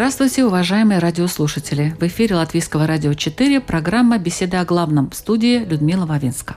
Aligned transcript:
Здравствуйте, 0.00 0.46
уважаемые 0.46 0.98
радиослушатели! 0.98 1.94
В 2.00 2.02
эфире 2.04 2.36
Латвийского 2.36 2.86
радио 2.86 3.12
4 3.12 3.60
программа 3.60 4.16
«Беседы 4.16 4.56
о 4.56 4.64
главном» 4.64 5.10
в 5.10 5.14
студии 5.14 5.58
Людмила 5.58 6.06
Вавинска. 6.06 6.56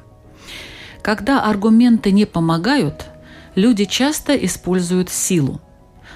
Когда 1.02 1.44
аргументы 1.44 2.14
не 2.14 2.24
помогают, 2.26 3.08
люди 3.56 3.84
часто 3.84 4.34
используют 4.34 5.10
силу. 5.10 5.60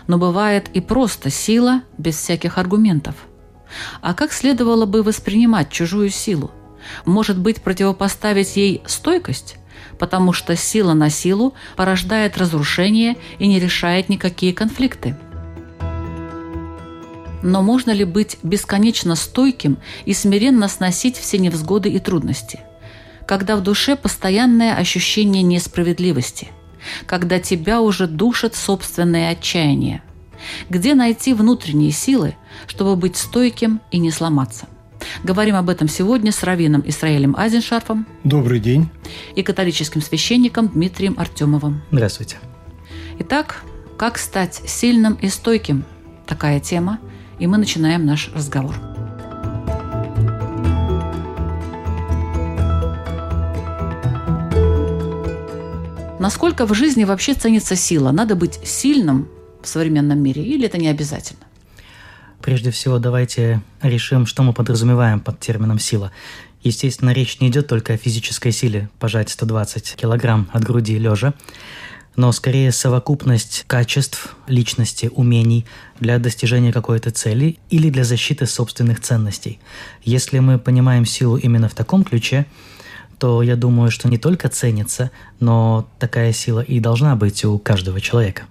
Но 0.07 0.17
бывает 0.17 0.69
и 0.73 0.79
просто 0.79 1.29
сила 1.29 1.81
без 1.97 2.15
всяких 2.15 2.57
аргументов. 2.57 3.15
А 3.99 4.13
как 4.13 4.31
следовало 4.31 4.85
бы 4.85 5.03
воспринимать 5.03 5.69
чужую 5.69 6.11
силу? 6.11 6.51
Может 7.03 7.37
быть, 7.37 7.61
противопоставить 7.61 8.55
ей 8.55 8.83
стойкость? 8.85 9.57
Потому 9.99 10.31
что 10.31 10.55
сила 10.55 10.93
на 10.93 11.09
силу 11.09 11.55
порождает 11.75 12.37
разрушение 12.37 13.17
и 13.37 13.47
не 13.47 13.59
решает 13.59 14.07
никакие 14.07 14.53
конфликты. 14.53 15.17
Но 17.43 17.61
можно 17.61 17.91
ли 17.91 18.03
быть 18.03 18.37
бесконечно 18.43 19.15
стойким 19.15 19.77
и 20.05 20.13
смиренно 20.13 20.67
сносить 20.67 21.17
все 21.17 21.37
невзгоды 21.37 21.89
и 21.89 21.99
трудности? 21.99 22.59
Когда 23.27 23.55
в 23.55 23.61
душе 23.63 23.95
постоянное 23.95 24.75
ощущение 24.75 25.43
несправедливости, 25.43 26.47
когда 27.05 27.39
тебя 27.39 27.81
уже 27.81 28.07
душит 28.07 28.55
собственное 28.55 29.31
отчаяние. 29.31 30.01
Где 30.69 30.95
найти 30.95 31.33
внутренние 31.33 31.91
силы, 31.91 32.35
чтобы 32.67 32.95
быть 32.95 33.17
стойким 33.17 33.81
и 33.91 33.97
не 33.97 34.11
сломаться? 34.11 34.67
Говорим 35.23 35.55
об 35.55 35.69
этом 35.69 35.87
сегодня 35.87 36.31
с 36.31 36.43
раввином 36.43 36.83
Исраилем 36.85 37.35
Айзеншарфом 37.37 38.07
Добрый 38.23 38.59
день. 38.59 38.89
и 39.35 39.43
католическим 39.43 40.01
священником 40.01 40.69
Дмитрием 40.69 41.15
Артемовым. 41.17 41.81
Здравствуйте. 41.91 42.37
Итак, 43.19 43.63
как 43.97 44.17
стать 44.17 44.61
сильным 44.65 45.15
и 45.15 45.29
стойким? 45.29 45.85
Такая 46.25 46.59
тема, 46.59 46.99
и 47.39 47.47
мы 47.47 47.57
начинаем 47.57 48.05
наш 48.05 48.29
разговор. 48.33 48.75
Насколько 56.19 56.65
в 56.65 56.73
жизни 56.73 57.03
вообще 57.03 57.35
ценится 57.35 57.75
сила? 57.75 58.11
Надо 58.11 58.35
быть 58.35 58.59
сильным 58.63 59.29
в 59.61 59.67
современном 59.67 60.19
мире 60.19 60.43
или 60.43 60.65
это 60.65 60.77
не 60.77 60.87
обязательно? 60.87 61.45
Прежде 62.41 62.71
всего, 62.71 62.97
давайте 62.99 63.61
решим, 63.81 64.25
что 64.25 64.43
мы 64.43 64.53
подразумеваем 64.53 65.19
под 65.19 65.39
термином 65.39 65.79
«сила». 65.79 66.11
Естественно, 66.63 67.11
речь 67.11 67.39
не 67.39 67.49
идет 67.49 67.67
только 67.67 67.93
о 67.93 67.97
физической 67.97 68.51
силе 68.51 68.89
пожать 68.99 69.29
120 69.29 69.95
килограмм 69.95 70.49
от 70.51 70.63
груди 70.63 70.97
лежа, 70.97 71.33
но 72.17 72.31
скорее 72.31 72.71
совокупность 72.71 73.63
качеств, 73.67 74.35
личности, 74.47 75.09
умений 75.13 75.65
для 75.99 76.17
достижения 76.17 76.73
какой-то 76.73 77.11
цели 77.11 77.57
или 77.69 77.89
для 77.89 78.03
защиты 78.03 78.47
собственных 78.47 78.99
ценностей. 78.99 79.59
Если 80.03 80.39
мы 80.39 80.57
понимаем 80.57 81.05
силу 81.05 81.37
именно 81.37 81.69
в 81.69 81.75
таком 81.75 82.03
ключе, 82.03 82.47
то 83.19 83.43
я 83.43 83.55
думаю, 83.55 83.91
что 83.91 84.09
не 84.09 84.17
только 84.17 84.49
ценится, 84.49 85.11
но 85.39 85.87
такая 85.99 86.33
сила 86.33 86.61
и 86.61 86.79
должна 86.79 87.15
быть 87.15 87.45
у 87.45 87.59
каждого 87.59 88.01
человека. 88.01 88.43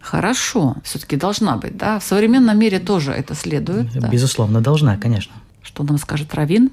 Хорошо, 0.00 0.76
все-таки 0.84 1.16
должна 1.16 1.56
быть, 1.56 1.76
да? 1.76 1.98
В 1.98 2.04
современном 2.04 2.56
мире 2.58 2.78
тоже 2.78 3.10
это 3.12 3.34
следует. 3.34 3.92
да? 3.94 4.08
Безусловно, 4.08 4.60
должна, 4.60 4.96
конечно. 4.96 5.34
Что 5.60 5.82
нам 5.82 5.98
скажет 5.98 6.32
Равин? 6.34 6.70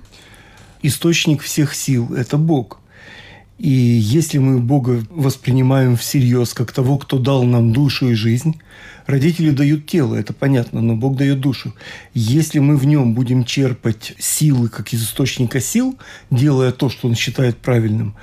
Источник 0.83 1.41
всех 1.41 1.73
сил– 1.73 2.13
это 2.15 2.37
Бог. 2.37 2.79
И 3.57 3.69
если 3.69 4.37
мы 4.37 4.59
Бога 4.59 5.03
воспринимаем 5.09 5.95
всерьез 5.95 6.53
как 6.53 6.73
того, 6.73 6.97
кто 6.97 7.17
дал 7.17 7.43
нам 7.43 7.71
душу 7.71 8.09
и 8.09 8.13
жизнь, 8.13 8.59
родители 9.05 9.51
дают 9.51 9.85
тело, 9.85 10.15
это 10.15 10.33
понятно, 10.33 10.81
но 10.81 10.95
Бог 10.95 11.15
дает 11.15 11.39
душу. 11.39 11.73
Если 12.13 12.59
мы 12.59 12.75
в 12.75 12.85
нем 12.85 13.13
будем 13.13 13.45
черпать 13.45 14.13
силы 14.19 14.67
как 14.67 14.91
из 14.91 15.03
источника 15.03 15.61
сил, 15.61 15.97
делая 16.31 16.73
то, 16.73 16.89
что 16.89 17.07
он 17.07 17.15
считает 17.15 17.57
правильным, 17.57 18.15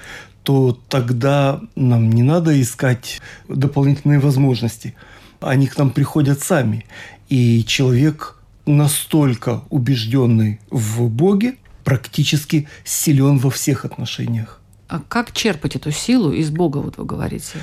то 0.43 0.79
тогда 0.89 1.61
нам 1.77 2.11
не 2.11 2.23
надо 2.23 2.61
искать 2.61 3.23
дополнительные 3.49 4.19
возможности. 4.19 4.95
Они 5.41 5.67
к 5.67 5.79
нам 5.79 5.91
приходят 5.91 6.43
сами. 6.43 6.85
И 7.29 7.65
человек 7.65 8.37
настолько 8.67 9.63
убежденный 9.71 10.61
в 10.71 11.09
Боге, 11.09 11.57
практически 11.85 12.69
силен 12.85 13.39
во 13.39 13.51
всех 13.51 13.85
отношениях. 13.85 14.62
А 14.93 15.01
как 15.09 15.33
черпать 15.33 15.75
эту 15.75 15.91
силу 15.91 16.33
из 16.33 16.51
Бога, 16.51 16.77
вот 16.77 16.99
вы 16.99 17.07
говорите? 17.07 17.57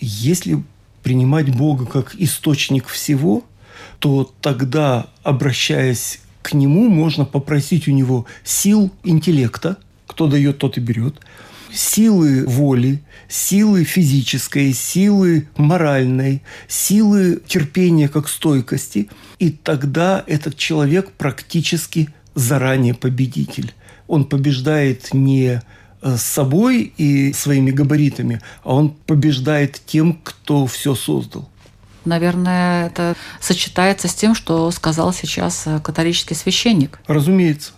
Если 0.00 0.60
принимать 1.04 1.56
Бога 1.56 1.86
как 1.86 2.16
источник 2.16 2.88
всего, 2.88 3.44
то 4.00 4.28
тогда, 4.40 5.06
обращаясь 5.22 6.18
к 6.42 6.52
Нему, 6.52 6.88
можно 6.88 7.24
попросить 7.24 7.86
у 7.86 7.92
Него 7.92 8.26
сил 8.42 8.90
интеллекта, 9.04 9.76
кто 10.08 10.26
дает, 10.26 10.58
тот 10.58 10.76
и 10.76 10.80
берет, 10.80 11.20
силы 11.72 12.44
воли, 12.44 13.04
силы 13.28 13.84
физической, 13.84 14.72
силы 14.72 15.46
моральной, 15.56 16.42
силы 16.66 17.40
терпения 17.46 18.08
как 18.08 18.28
стойкости. 18.28 19.10
И 19.38 19.50
тогда 19.50 20.24
этот 20.26 20.56
человек 20.56 21.12
практически 21.12 22.08
заранее 22.34 22.94
победитель. 22.94 23.72
Он 24.08 24.24
побеждает 24.24 25.14
не 25.14 25.62
э, 26.04 26.16
собой 26.16 26.92
и 26.96 27.32
своими 27.32 27.72
габаритами, 27.72 28.40
а 28.62 28.74
он 28.74 28.90
побеждает 28.90 29.80
тем, 29.84 30.20
кто 30.22 30.66
все 30.66 30.94
создал. 30.94 31.48
Наверное, 32.04 32.86
это 32.86 33.16
сочетается 33.40 34.08
с 34.08 34.14
тем, 34.14 34.34
что 34.34 34.70
сказал 34.70 35.12
сейчас 35.12 35.66
э, 35.66 35.80
католический 35.80 36.36
священник. 36.36 37.00
Разумеется. 37.06 37.72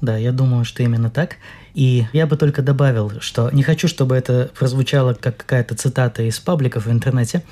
Да, 0.00 0.16
я 0.16 0.32
думаю, 0.32 0.64
что 0.64 0.82
именно 0.82 1.10
так. 1.10 1.36
И 1.74 2.06
я 2.12 2.26
бы 2.26 2.36
только 2.36 2.62
добавил, 2.62 3.12
что 3.20 3.50
не 3.50 3.62
хочу, 3.62 3.86
чтобы 3.86 4.16
это 4.16 4.50
прозвучало 4.58 5.14
как 5.14 5.36
какая-то 5.36 5.76
цитата 5.76 6.22
из 6.22 6.38
пабликов 6.40 6.86
в 6.86 6.90
интернете, 6.90 7.44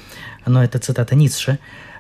но 0.47 0.65
это 0.65 0.79
цитата 0.79 1.15
Ницше. 1.15 1.59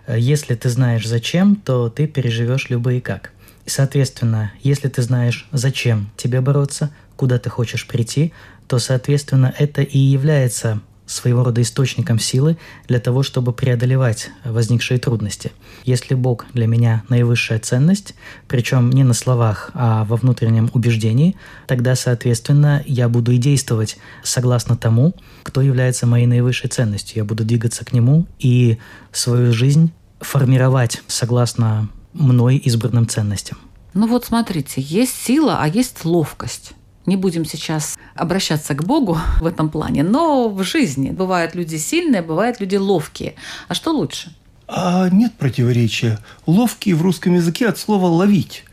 «Если 0.08 0.54
ты 0.54 0.68
знаешь 0.68 1.06
зачем, 1.06 1.56
то 1.56 1.88
ты 1.88 2.06
переживешь 2.06 2.70
любые 2.70 3.00
как». 3.00 3.32
И, 3.66 3.70
соответственно, 3.70 4.52
если 4.62 4.88
ты 4.88 5.02
знаешь, 5.02 5.48
зачем 5.50 6.08
тебе 6.16 6.40
бороться, 6.40 6.90
куда 7.16 7.38
ты 7.38 7.50
хочешь 7.50 7.86
прийти, 7.86 8.32
то, 8.68 8.78
соответственно, 8.78 9.54
это 9.58 9.82
и 9.82 9.98
является 9.98 10.80
своего 11.06 11.44
рода 11.44 11.62
источником 11.62 12.18
силы 12.18 12.58
для 12.88 12.98
того, 12.98 13.22
чтобы 13.22 13.52
преодолевать 13.52 14.30
возникшие 14.44 14.98
трудности. 14.98 15.52
Если 15.84 16.14
Бог 16.14 16.46
для 16.52 16.66
меня 16.66 17.04
наивысшая 17.08 17.60
ценность, 17.60 18.14
причем 18.48 18.90
не 18.90 19.04
на 19.04 19.14
словах, 19.14 19.70
а 19.74 20.04
во 20.04 20.16
внутреннем 20.16 20.68
убеждении, 20.74 21.36
тогда, 21.66 21.94
соответственно, 21.94 22.82
я 22.86 23.08
буду 23.08 23.32
и 23.32 23.38
действовать 23.38 23.98
согласно 24.24 24.76
тому, 24.76 25.14
кто 25.44 25.62
является 25.62 26.06
моей 26.06 26.26
наивысшей 26.26 26.68
ценностью. 26.68 27.18
Я 27.18 27.24
буду 27.24 27.44
двигаться 27.44 27.84
к 27.84 27.92
нему 27.92 28.26
и 28.40 28.78
свою 29.12 29.52
жизнь 29.52 29.92
формировать 30.20 31.02
согласно 31.06 31.88
мной 32.12 32.56
избранным 32.56 33.08
ценностям. 33.08 33.58
Ну 33.94 34.08
вот 34.08 34.24
смотрите, 34.24 34.80
есть 34.80 35.14
сила, 35.14 35.58
а 35.60 35.68
есть 35.68 36.04
ловкость. 36.04 36.72
Не 37.06 37.16
будем 37.16 37.44
сейчас 37.44 37.96
обращаться 38.14 38.74
к 38.74 38.84
Богу 38.84 39.18
в 39.40 39.46
этом 39.46 39.70
плане, 39.70 40.02
но 40.02 40.48
в 40.48 40.62
жизни 40.64 41.10
бывают 41.10 41.54
люди 41.54 41.76
сильные, 41.76 42.22
бывают 42.22 42.60
люди 42.60 42.76
ловкие. 42.76 43.34
А 43.68 43.74
что 43.74 43.92
лучше? 43.92 44.34
А 44.68 45.08
нет 45.10 45.32
противоречия. 45.34 46.18
Ловкий 46.46 46.92
в 46.92 47.02
русском 47.02 47.34
языке 47.34 47.68
от 47.68 47.78
слова 47.78 48.06
«ловить». 48.06 48.64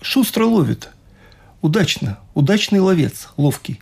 Шустро 0.00 0.46
ловит. 0.46 0.88
Удачно. 1.60 2.18
Удачный 2.34 2.80
ловец. 2.80 3.28
Ловкий. 3.36 3.80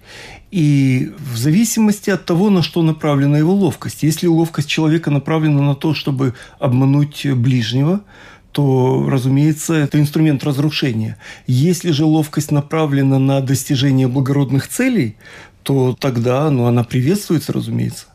И 0.51 1.13
в 1.19 1.37
зависимости 1.37 2.11
от 2.11 2.27
того, 2.27 2.51
на 2.51 2.63
что 2.63 2.83
направлена 2.83 3.39
его 3.39 3.55
ловкость. 3.55 4.03
Если 4.03 4.27
ловкость 4.27 4.69
человека 4.69 5.11
направлена 5.11 5.63
на 5.63 5.75
то, 5.75 5.95
чтобы 5.95 6.35
обмануть 6.59 7.27
ближнего, 7.33 8.03
то, 8.53 9.07
разумеется, 9.09 9.75
это 9.75 10.01
инструмент 10.01 10.45
разрушения. 10.45 11.17
Если 11.47 11.91
же 11.91 12.05
ловкость 12.05 12.51
направлена 12.51 13.19
на 13.19 13.41
достижение 13.41 14.09
благородных 14.09 14.69
целей, 14.69 15.17
то 15.63 15.97
тогда 15.99 16.51
ну, 16.51 16.67
она 16.67 16.85
приветствуется, 16.85 17.53
разумеется. 17.53 18.07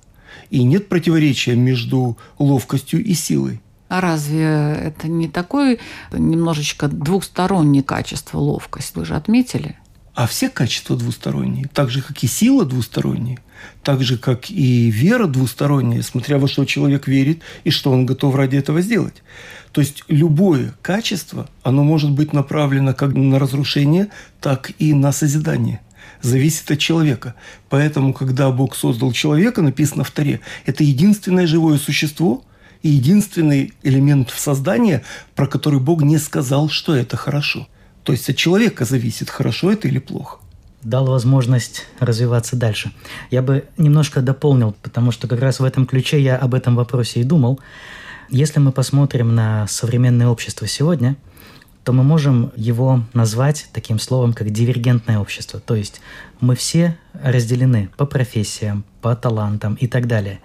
И 0.49 0.63
нет 0.63 0.89
противоречия 0.89 1.55
между 1.55 2.17
ловкостью 2.37 3.03
и 3.03 3.13
силой. 3.13 3.61
А 3.87 4.01
разве 4.01 4.43
это 4.43 5.07
не 5.07 5.27
такое 5.27 5.77
немножечко 6.11 6.87
двухстороннее 6.87 7.83
качество 7.83 8.39
ловкость? 8.39 8.95
Вы 8.95 9.05
же 9.05 9.15
отметили? 9.15 9.77
А 10.15 10.27
все 10.27 10.49
качества 10.49 10.95
двусторонние, 10.95 11.67
так 11.73 11.89
же, 11.89 12.01
как 12.01 12.23
и 12.23 12.27
сила 12.27 12.65
двусторонняя, 12.65 13.39
так 13.83 14.03
же, 14.03 14.17
как 14.17 14.49
и 14.49 14.89
вера 14.89 15.27
двусторонняя, 15.27 16.01
смотря 16.01 16.37
во 16.37 16.47
что 16.47 16.65
человек 16.65 17.07
верит 17.07 17.41
и 17.63 17.69
что 17.69 17.91
он 17.91 18.05
готов 18.05 18.35
ради 18.35 18.57
этого 18.57 18.81
сделать. 18.81 19.23
То 19.71 19.81
есть 19.81 20.03
любое 20.07 20.73
качество, 20.81 21.49
оно 21.63 21.83
может 21.83 22.11
быть 22.11 22.33
направлено 22.33 22.93
как 22.93 23.13
на 23.13 23.39
разрушение, 23.39 24.07
так 24.39 24.71
и 24.79 24.93
на 24.93 25.11
созидание. 25.11 25.81
Зависит 26.21 26.71
от 26.71 26.79
человека. 26.79 27.35
Поэтому, 27.69 28.13
когда 28.13 28.49
Бог 28.51 28.75
создал 28.75 29.11
человека, 29.11 29.61
написано 29.61 30.03
в 30.03 30.11
Таре, 30.11 30.39
это 30.65 30.83
единственное 30.83 31.45
живое 31.45 31.77
существо 31.77 32.43
и 32.81 32.89
единственный 32.89 33.73
элемент 33.83 34.29
в 34.29 34.39
создании, 34.39 35.01
про 35.35 35.47
который 35.47 35.79
Бог 35.79 36.03
не 36.03 36.17
сказал, 36.17 36.69
что 36.69 36.95
это 36.95 37.17
хорошо– 37.17 37.67
то 38.05 38.13
есть 38.13 38.29
от 38.29 38.37
человека 38.37 38.85
зависит, 38.85 39.29
хорошо 39.31 39.71
это 39.71 39.87
или 39.87 39.97
плохо. 39.97 40.37
Дал 40.85 41.07
возможность 41.07 41.87
развиваться 41.99 42.55
дальше. 42.55 42.91
Я 43.31 43.41
бы 43.41 43.65
немножко 43.75 44.21
дополнил, 44.21 44.75
потому 44.83 45.09
что 45.09 45.27
как 45.27 45.39
раз 45.39 45.59
в 45.59 45.63
этом 45.63 45.87
ключе 45.87 46.21
я 46.21 46.37
об 46.37 46.53
этом 46.53 46.75
вопросе 46.75 47.21
и 47.21 47.23
думал. 47.23 47.59
Если 48.29 48.59
мы 48.59 48.71
посмотрим 48.71 49.33
на 49.33 49.65
современное 49.65 50.27
общество 50.27 50.67
сегодня, 50.67 51.17
то 51.83 51.91
мы 51.91 52.03
можем 52.03 52.51
его 52.55 53.01
назвать 53.13 53.67
таким 53.73 53.97
словом, 53.97 54.33
как 54.33 54.51
дивергентное 54.51 55.17
общество. 55.17 55.59
То 55.59 55.73
есть 55.73 56.01
мы 56.39 56.55
все 56.55 56.95
разделены 57.13 57.89
по 57.97 58.05
профессиям, 58.05 58.85
по 59.01 59.15
талантам 59.15 59.73
и 59.73 59.87
так 59.87 60.05
далее. 60.05 60.39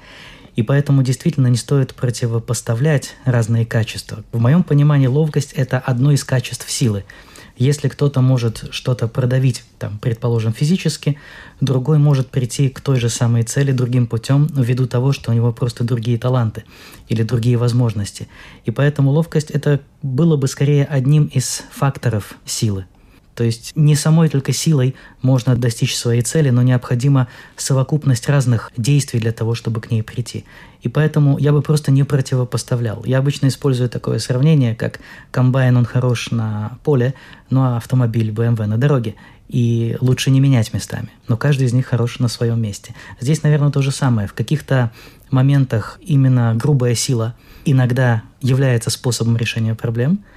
И 0.57 0.63
поэтому 0.63 1.03
действительно 1.03 1.49
не 1.49 1.59
стоит 1.59 1.95
противопоставлять 1.95 3.15
разные 3.27 3.67
качества. 3.67 4.25
В 4.33 4.41
моем 4.41 4.63
понимании 4.63 5.07
ловкость– 5.07 5.53
это 5.55 5.79
одно 5.79 6.13
из 6.13 6.25
качеств 6.25 6.71
силы– 6.71 7.05
если 7.61 7.89
кто-то 7.89 8.23
может 8.23 8.65
что-то 8.71 9.07
продавить, 9.07 9.65
там, 9.79 9.99
предположим, 9.99 10.55
физически, 10.55 11.19
другой 11.61 11.99
может 11.99 12.31
прийти 12.31 12.71
к 12.71 12.81
той 12.81 12.99
же 12.99 13.11
самой 13.11 13.43
цели 13.43 13.71
другим 13.71 14.07
путем 14.07 14.47
ввиду 14.47 14.87
того, 14.87 15.13
что 15.13 15.31
у 15.31 15.35
него 15.35 15.53
просто 15.53 15.85
другие 15.85 16.17
таланты 16.17 16.65
или 17.09 17.23
другие 17.23 17.59
возможности. 17.59 18.29
И 18.65 18.71
поэтому 18.71 19.11
ловкость 19.11 19.51
это 19.51 19.81
было 20.03 20.39
бы 20.39 20.49
скорее 20.49 20.87
одним 20.87 21.27
из 21.27 21.63
факторов 21.71 22.35
силы. 22.47 22.87
То 23.35 23.45
есть 23.45 23.73
не 23.75 23.95
самой 23.95 24.29
только 24.29 24.53
силой 24.53 24.95
можно 25.23 25.57
достичь 25.57 25.97
своей 25.97 26.23
цели, 26.23 26.51
но 26.51 26.63
необходима 26.63 27.29
совокупность 27.57 28.29
разных 28.29 28.71
действий 28.77 29.21
для 29.21 29.33
того, 29.33 29.55
чтобы 29.55 29.81
к 29.81 29.91
ней 29.91 30.03
прийти. 30.03 30.45
И 30.83 30.89
поэтому 30.89 31.39
я 31.39 31.53
бы 31.53 31.63
просто 31.63 31.91
не 31.91 32.05
противопоставлял. 32.05 33.03
Я 33.05 33.19
обычно 33.19 33.49
использую 33.49 33.89
такое 33.89 34.19
сравнение, 34.19 34.75
как 34.75 35.01
комбайн, 35.31 35.77
он 35.77 35.85
хорош 35.85 36.31
на 36.31 36.79
поле, 36.85 37.15
ну 37.51 37.63
а 37.63 37.77
автомобиль 37.77 38.31
BMW 38.31 38.67
на 38.67 38.79
дороге. 38.79 39.15
И 39.49 39.97
лучше 40.01 40.31
не 40.31 40.39
менять 40.39 40.73
местами. 40.73 41.09
Но 41.27 41.37
каждый 41.37 41.67
из 41.67 41.73
них 41.73 41.87
хорош 41.87 42.21
на 42.21 42.29
своем 42.29 42.63
месте. 42.63 42.95
Здесь, 43.21 43.43
наверное, 43.43 43.73
то 43.73 43.83
же 43.83 43.91
самое. 43.91 44.29
В 44.29 44.33
каких-то 44.33 44.93
моментах 45.31 45.99
именно 46.03 46.55
грубая 46.55 46.95
сила 46.95 47.35
иногда 47.65 48.23
является 48.41 48.91
способом 48.91 49.37
решения 49.37 49.75
проблем– 49.75 50.25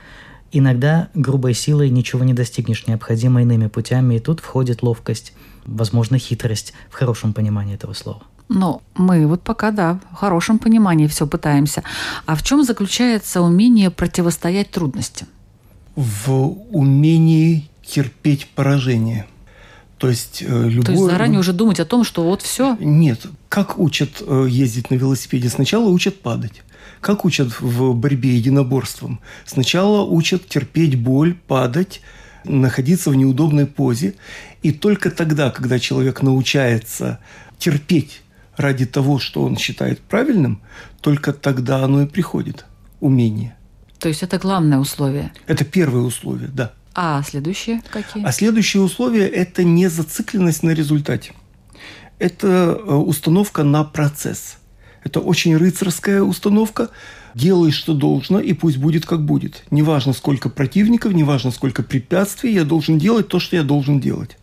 Иногда 0.56 1.10
грубой 1.16 1.56
силой 1.56 1.90
ничего 1.90 2.24
не 2.24 2.34
достигнешь, 2.34 2.86
необходимо 2.86 3.42
иными 3.42 3.66
путями, 3.68 4.16
и 4.16 4.20
тут 4.20 4.40
входит 4.40 4.84
ловкость, 4.84 5.34
возможно, 5.66 6.20
хитрость 6.20 6.74
в 6.92 6.94
хорошем 6.94 7.34
понимании 7.34 7.74
этого 7.74 7.94
слова. 7.94 8.22
Но 8.50 8.84
мы 8.96 9.26
вот 9.26 9.42
пока, 9.42 9.72
да, 9.72 10.00
в 10.12 10.16
хорошем 10.16 10.60
понимании 10.60 11.08
все 11.08 11.26
пытаемся. 11.26 11.84
А 12.28 12.36
в 12.36 12.44
чем 12.44 12.64
заключается 12.64 13.42
умение 13.42 13.90
противостоять 13.90 14.70
трудностям? 14.70 15.28
В 15.96 16.32
умении 16.72 17.68
терпеть 17.84 18.48
поражение. 18.54 19.26
То 19.98 20.10
есть, 20.10 20.44
э, 20.44 20.70
любое... 20.70 20.86
То 20.86 20.92
есть 20.92 21.04
заранее 21.04 21.40
уже 21.40 21.54
думать 21.54 21.80
о 21.80 21.86
том, 21.86 22.04
что 22.04 22.24
вот 22.24 22.44
все? 22.44 22.78
Нет. 22.80 23.22
Как 23.50 23.80
учат 23.80 24.22
э, 24.22 24.48
ездить 24.50 24.92
на 24.92 24.96
велосипеде? 24.96 25.50
Сначала 25.50 25.90
учат 25.90 26.22
падать. 26.22 26.62
Как 27.04 27.26
учат 27.26 27.60
в 27.60 27.94
борьбе 27.94 28.38
единоборством? 28.38 29.20
Сначала 29.46 30.06
учат 30.06 30.48
терпеть 30.48 30.98
боль, 30.98 31.36
падать, 31.36 32.00
находиться 32.46 33.10
в 33.10 33.16
неудобной 33.16 33.66
позе. 33.66 34.16
И 34.62 34.72
только 34.72 35.12
тогда, 35.12 35.52
когда 35.52 35.80
человек 35.80 36.22
научается 36.22 37.20
терпеть 37.60 38.22
ради 38.56 38.86
того, 38.86 39.20
что 39.20 39.44
он 39.44 39.58
считает 39.58 40.00
правильным, 40.00 40.62
только 41.02 41.34
тогда 41.34 41.84
оно 41.84 42.04
и 42.04 42.06
приходит. 42.06 42.66
Умение. 43.02 43.58
То 44.00 44.08
есть 44.08 44.24
это 44.24 44.40
главное 44.40 44.78
условие? 44.78 45.34
Это 45.46 45.66
первое 45.66 46.04
условие, 46.04 46.48
да. 46.54 46.72
А 46.96 47.22
следующие 47.24 47.82
какие? 47.92 48.24
А 48.24 48.32
следующее 48.32 48.82
условие– 48.82 49.28
это 49.30 49.66
не 49.66 49.90
зацикленность 49.90 50.64
на 50.64 50.70
результате. 50.70 51.34
Это 52.18 52.48
э, 52.48 52.94
установка 52.94 53.64
на 53.64 53.84
процесс– 53.84 54.60
это 55.04 55.20
очень 55.20 55.56
рыцарская 55.56 56.22
установка. 56.22 56.90
Делай, 57.36 57.72
что 57.72 57.94
должно, 57.94 58.40
и 58.40 58.54
пусть 58.54 58.78
будет, 58.78 59.06
как 59.06 59.26
будет. 59.26 59.64
Неважно, 59.72 60.14
сколько 60.14 60.50
противников, 60.50 61.14
неважно, 61.14 61.52
сколько 61.52 61.82
препятствий, 61.82 62.54
я 62.54 62.64
должен 62.64 63.00
делать 63.00 63.28
то, 63.28 63.40
что 63.40 63.56
я 63.56 63.64
должен 63.64 64.00
делать. 64.00 64.38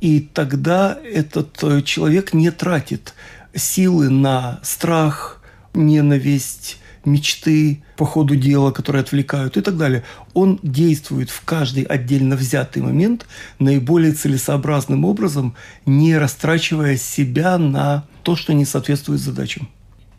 И 0.00 0.20
тогда 0.20 0.98
этот 1.04 1.62
э, 1.62 1.82
человек 1.82 2.32
не 2.32 2.50
тратит 2.50 3.14
силы 3.54 4.08
на 4.08 4.60
страх, 4.62 5.40
ненависть, 5.74 6.78
мечты 7.04 7.82
по 7.96 8.04
ходу 8.04 8.36
дела, 8.36 8.70
которые 8.70 9.02
отвлекают 9.02 9.56
и 9.56 9.60
так 9.60 9.76
далее. 9.76 10.04
Он 10.34 10.58
действует 10.62 11.30
в 11.30 11.44
каждый 11.44 11.84
отдельно 11.84 12.36
взятый 12.36 12.82
момент 12.82 13.26
наиболее 13.58 14.12
целесообразным 14.12 15.04
образом, 15.04 15.54
не 15.86 16.16
растрачивая 16.16 16.96
себя 16.96 17.58
на 17.58 18.04
то, 18.22 18.36
что 18.36 18.52
не 18.52 18.64
соответствует 18.64 19.20
задачам. 19.20 19.68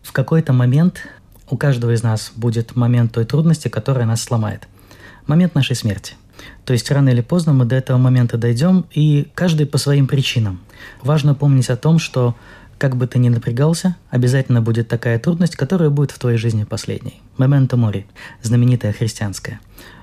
В 0.09 0.11
какой-то 0.11 0.53
момент 0.53 1.03
у 1.51 1.55
каждого 1.55 1.91
из 1.91 2.01
нас 2.01 2.31
будет 2.35 2.75
момент 2.75 3.11
той 3.11 3.25
трудности, 3.25 3.67
которая 3.67 4.07
нас 4.07 4.23
сломает. 4.23 4.67
Момент 5.27 5.53
нашей 5.53 5.75
смерти. 5.75 6.15
То 6.65 6.73
есть 6.73 6.89
рано 6.89 7.09
или 7.09 7.21
поздно 7.21 7.53
мы 7.53 7.65
до 7.65 7.75
этого 7.75 7.99
момента 7.99 8.35
дойдем, 8.35 8.87
и 8.89 9.27
каждый 9.35 9.67
по 9.67 9.77
своим 9.77 10.07
причинам. 10.07 10.61
Важно 11.03 11.35
помнить 11.35 11.69
о 11.69 11.77
том, 11.77 11.99
что 11.99 12.35
как 12.79 12.95
бы 12.95 13.05
ты 13.05 13.19
ни 13.19 13.29
напрягался, 13.29 13.97
обязательно 14.09 14.63
будет 14.63 14.87
такая 14.87 15.19
трудность, 15.19 15.55
которая 15.55 15.91
будет 15.91 16.09
в 16.09 16.17
твоей 16.17 16.39
жизни 16.39 16.63
последней. 16.63 17.21
Моменто 17.37 17.77
мори, 17.77 18.07
знаменитая 18.41 18.93
христианская. 18.93 19.59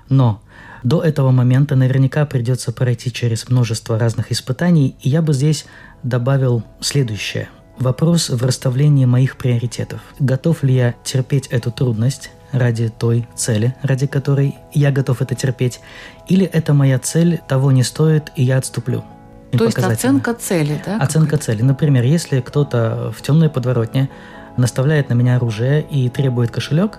Но 0.09 0.40
до 0.85 1.02
этого 1.02 1.33
момента 1.33 1.75
наверняка 1.75 2.26
придется 2.26 2.71
пройти 2.71 3.12
через 3.12 3.49
множество 3.49 3.99
разных 3.99 4.30
испытаний, 4.30 4.95
и 5.00 5.09
я 5.09 5.21
бы 5.21 5.33
здесь 5.33 5.66
добавил 6.04 6.62
следующее. 6.80 7.49
Вопрос 7.78 8.30
в 8.30 8.42
расставлении 8.45 9.04
моих 9.04 9.37
приоритетов. 9.37 10.00
Готов 10.18 10.62
ли 10.62 10.75
я 10.75 10.95
терпеть 11.04 11.47
эту 11.49 11.71
трудность 11.71 12.30
ради 12.52 12.88
той 12.88 13.28
цели, 13.35 13.75
ради 13.83 14.06
которой 14.06 14.56
я 14.73 14.90
готов 14.90 15.21
это 15.21 15.35
терпеть, 15.35 15.80
или 16.26 16.47
это 16.47 16.73
моя 16.73 16.99
цель 16.99 17.40
того 17.49 17.73
не 17.73 17.83
стоит, 17.83 18.33
и 18.35 18.42
я 18.42 18.59
отступлю. 18.59 19.04
То 19.52 19.64
есть 19.64 19.78
оценка 19.78 20.35
цели, 20.35 20.80
да? 20.85 20.99
Оценка 20.99 21.37
цели. 21.38 21.62
Например, 21.62 22.02
если 22.04 22.40
кто-то 22.40 23.12
в 23.16 23.23
темной 23.23 23.49
подворотне 23.49 24.09
наставляет 24.56 25.09
на 25.09 25.14
меня 25.14 25.37
оружие 25.37 25.83
и 25.83 26.09
требует 26.09 26.50
кошелек, 26.50 26.99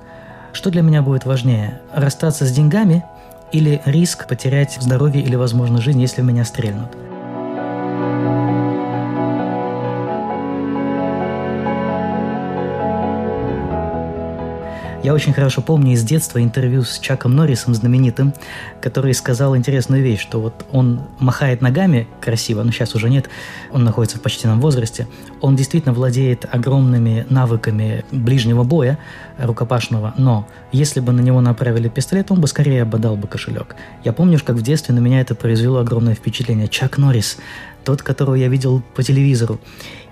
что 0.53 0.69
для 0.69 0.81
меня 0.81 1.01
будет 1.01 1.25
важнее? 1.25 1.81
Расстаться 1.93 2.46
с 2.46 2.51
деньгами 2.51 3.03
или 3.51 3.81
риск 3.86 4.27
потерять 4.27 4.77
здоровье 4.79 5.22
или, 5.22 5.36
возможно, 5.36 5.81
жизнь, 5.81 6.01
если 6.01 6.22
меня 6.22 6.46
стрельнут? 6.46 6.89
Я 15.04 15.13
очень 15.13 15.32
хорошо 15.32 15.62
помню 15.62 15.94
из 15.94 16.04
детства 16.04 16.44
интервью 16.44 16.82
с 16.82 16.98
Чаком 17.00 17.36
Норрисом 17.36 17.75
знаменитым, 17.75 18.34
который 18.82 19.13
сказал 19.13 19.56
интересную 19.56 20.01
вещь, 20.01 20.20
что 20.20 20.42
вот 20.42 20.66
он 20.72 21.01
махает 21.20 21.62
ногами 21.62 22.08
красиво, 22.20 22.63
но 22.63 22.72
сейчас 22.72 22.96
уже 22.96 23.10
нет, 23.10 23.30
он 23.72 23.84
находится 23.84 24.18
в 24.18 24.22
почтенном 24.22 24.60
возрасте, 24.60 25.08
он 25.39 25.56
действительно 25.56 25.94
владеет 25.94 26.46
огромными 26.51 27.25
навыками 27.30 28.04
ближнего 28.12 28.63
боя, 28.63 28.98
рукопашного, 29.38 30.16
но 30.18 30.48
если 30.72 31.00
бы 31.00 31.13
на 31.13 31.22
него 31.22 31.42
направили 31.42 31.89
пистолет, 31.89 32.32
он 32.32 32.42
бы 32.42 32.48
скорее 32.48 32.82
ободал 32.82 33.16
бы 33.16 33.27
кошелек. 33.27 33.75
Я 34.04 34.13
помню, 34.13 34.39
как 34.44 34.56
в 34.56 34.62
детстве 34.63 34.96
на 34.96 35.00
меня 35.00 35.22
это 35.22 35.36
произвело 35.36 35.77
огромное 35.77 36.16
впечатление. 36.16 36.68
Чак 36.68 36.98
Норрис, 36.98 37.38
тот, 37.84 38.01
которого 38.01 38.36
я 38.36 38.48
видел 38.48 38.82
по 38.96 39.04
телевизору. 39.04 39.60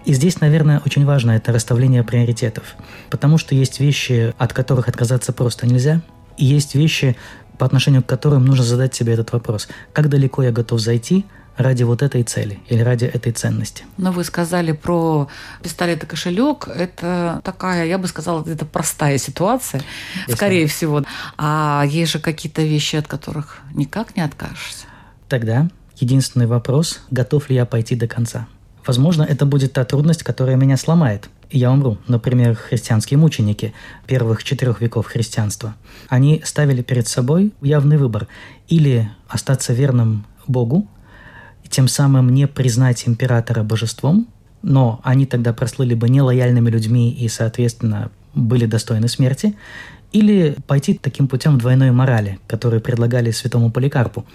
И 0.06 0.14
здесь, 0.14 0.40
наверное, 0.40 0.82
очень 0.86 1.04
важно 1.04 1.32
это 1.32 1.52
расставление 1.52 2.04
приоритетов, 2.04 2.76
потому 3.10 3.38
что 3.38 3.56
есть 3.56 3.80
вещи, 3.80 4.34
от 4.38 4.54
которых 4.54 4.88
отказаться 4.88 5.34
просто 5.34 5.66
нельзя, 5.66 6.02
и 6.38 6.46
есть 6.46 6.76
вещи, 6.76 7.16
по 7.58 7.66
отношению 7.66 8.04
к 8.04 8.06
которым 8.06 8.46
нужно 8.46 8.64
задать 8.64 8.94
себе 8.94 9.14
этот 9.14 9.32
вопрос. 9.32 9.68
Как 9.94 10.10
далеко 10.10 10.44
я 10.44 10.52
готов 10.52 10.80
зайти 10.80 11.26
ради 11.58 11.84
вот 11.84 12.02
этой 12.02 12.24
цели 12.24 12.60
или 12.68 12.82
ради 12.82 13.06
этой 13.06 13.32
ценности. 13.32 13.86
Но 13.98 14.12
вы 14.12 14.24
сказали 14.26 14.74
про 14.74 15.30
пистолет 15.64 16.04
и 16.04 16.06
кошелек. 16.06 16.68
Это 16.68 17.42
такая, 17.44 17.86
я 17.86 17.98
бы 17.98 18.08
сказала, 18.08 18.46
это 18.46 18.66
простая 18.66 19.18
ситуация, 19.18 19.82
Если... 20.22 20.34
скорее 20.34 20.68
всего. 20.68 21.04
А 21.38 21.86
есть 21.88 22.12
же 22.12 22.20
какие-то 22.20 22.62
вещи, 22.62 22.98
от 22.98 23.08
которых 23.08 23.62
никак 23.74 24.16
не 24.18 24.22
откажешься. 24.22 24.86
Тогда 25.30 25.70
единственный 25.96 26.46
вопрос, 26.46 27.00
готов 27.10 27.50
ли 27.50 27.56
я 27.56 27.66
пойти 27.66 27.96
до 27.96 28.08
конца. 28.08 28.48
Возможно, 28.86 29.24
это 29.24 29.46
будет 29.46 29.74
та 29.74 29.84
трудность, 29.84 30.24
которая 30.24 30.56
меня 30.56 30.78
сломает, 30.78 31.30
и 31.50 31.58
я 31.58 31.72
умру. 31.72 31.98
Например, 32.08 32.56
христианские 32.56 33.18
мученики 33.18 33.74
первых 34.06 34.44
четырех 34.44 34.82
веков 34.82 35.08
христианства. 35.08 35.76
Они 36.08 36.42
ставили 36.46 36.82
перед 36.82 37.08
собой 37.08 37.54
явный 37.62 37.98
выбор. 37.98 38.28
Или 38.68 39.10
остаться 39.28 39.74
верным 39.74 40.26
Богу, 40.48 40.88
и 41.64 41.68
тем 41.68 41.88
самым 41.88 42.34
не 42.34 42.48
признать 42.48 43.08
императора 43.08 43.64
божеством, 43.64 44.28
но 44.62 45.00
они 45.04 45.26
тогда 45.26 45.54
прослыли 45.54 45.94
бы 45.94 46.10
нелояльными 46.10 46.70
людьми 46.70 47.12
и, 47.12 47.28
соответственно, 47.28 48.12
были 48.34 48.66
достойны 48.66 49.08
смерти, 49.08 49.56
или 50.16 50.56
пойти 50.66 50.94
таким 50.94 51.28
путем 51.28 51.58
двойной 51.58 51.92
морали, 51.92 52.40
который 52.48 52.80
предлагали 52.80 53.32
святому 53.32 53.70
Поликарпу, 53.70 54.26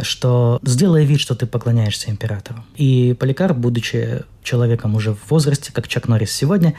что 0.00 0.58
сделай 0.64 1.04
вид, 1.04 1.20
что 1.20 1.36
ты 1.36 1.46
поклоняешься 1.46 2.10
императору. 2.10 2.64
И 2.74 3.14
Поликарп, 3.20 3.56
будучи 3.56 4.24
человеком 4.42 4.96
уже 4.96 5.14
в 5.14 5.30
возрасте, 5.30 5.72
как 5.72 5.86
Чак 5.86 6.08
Норрис 6.08 6.32
сегодня, 6.32 6.74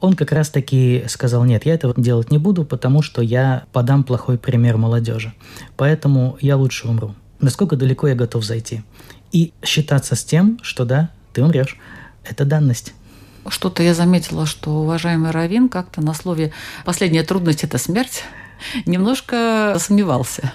он 0.00 0.14
как 0.14 0.30
раз-таки 0.30 1.06
сказал, 1.08 1.42
нет, 1.44 1.66
я 1.66 1.74
этого 1.74 1.92
делать 1.96 2.30
не 2.30 2.38
буду, 2.38 2.64
потому 2.64 3.02
что 3.02 3.20
я 3.20 3.64
подам 3.72 4.04
плохой 4.04 4.38
пример 4.38 4.76
молодежи. 4.76 5.34
Поэтому 5.76 6.38
я 6.40 6.56
лучше 6.56 6.86
умру. 6.86 7.16
Насколько 7.40 7.74
далеко 7.74 8.06
я 8.06 8.14
готов 8.14 8.44
зайти? 8.44 8.82
И 9.32 9.52
считаться 9.64 10.14
с 10.14 10.22
тем, 10.22 10.60
что 10.62 10.84
да, 10.84 11.10
ты 11.32 11.42
умрешь. 11.42 11.76
Это 12.22 12.44
данность. 12.44 12.94
Что-то 13.48 13.82
я 13.82 13.94
заметила, 13.94 14.46
что 14.46 14.82
уважаемый 14.82 15.30
Равин 15.30 15.68
как-то 15.68 16.00
на 16.00 16.14
слове 16.14 16.52
«последняя 16.84 17.22
трудность– 17.22 17.62
это 17.64 17.78
смерть» 17.78 18.24
немножко 18.86 19.76
сомневался. 19.78 20.52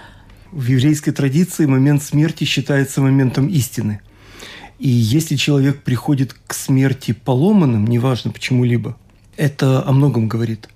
В 0.52 0.68
еврейской 0.68 1.12
традиции 1.12 1.66
момент 1.66 2.04
смерти 2.04 2.44
считается 2.44 3.02
моментом 3.02 3.48
истины. 3.48 4.02
И 4.78 4.90
если 4.90 5.36
человек 5.36 5.84
приходит 5.84 6.36
к 6.46 6.54
смерти 6.54 7.14
поломанным, 7.14 7.88
неважно 7.88 8.32
почему-либо, 8.32 8.98
это 9.38 9.84
о 9.88 9.92
многом 9.92 10.28
говорит. 10.28 10.70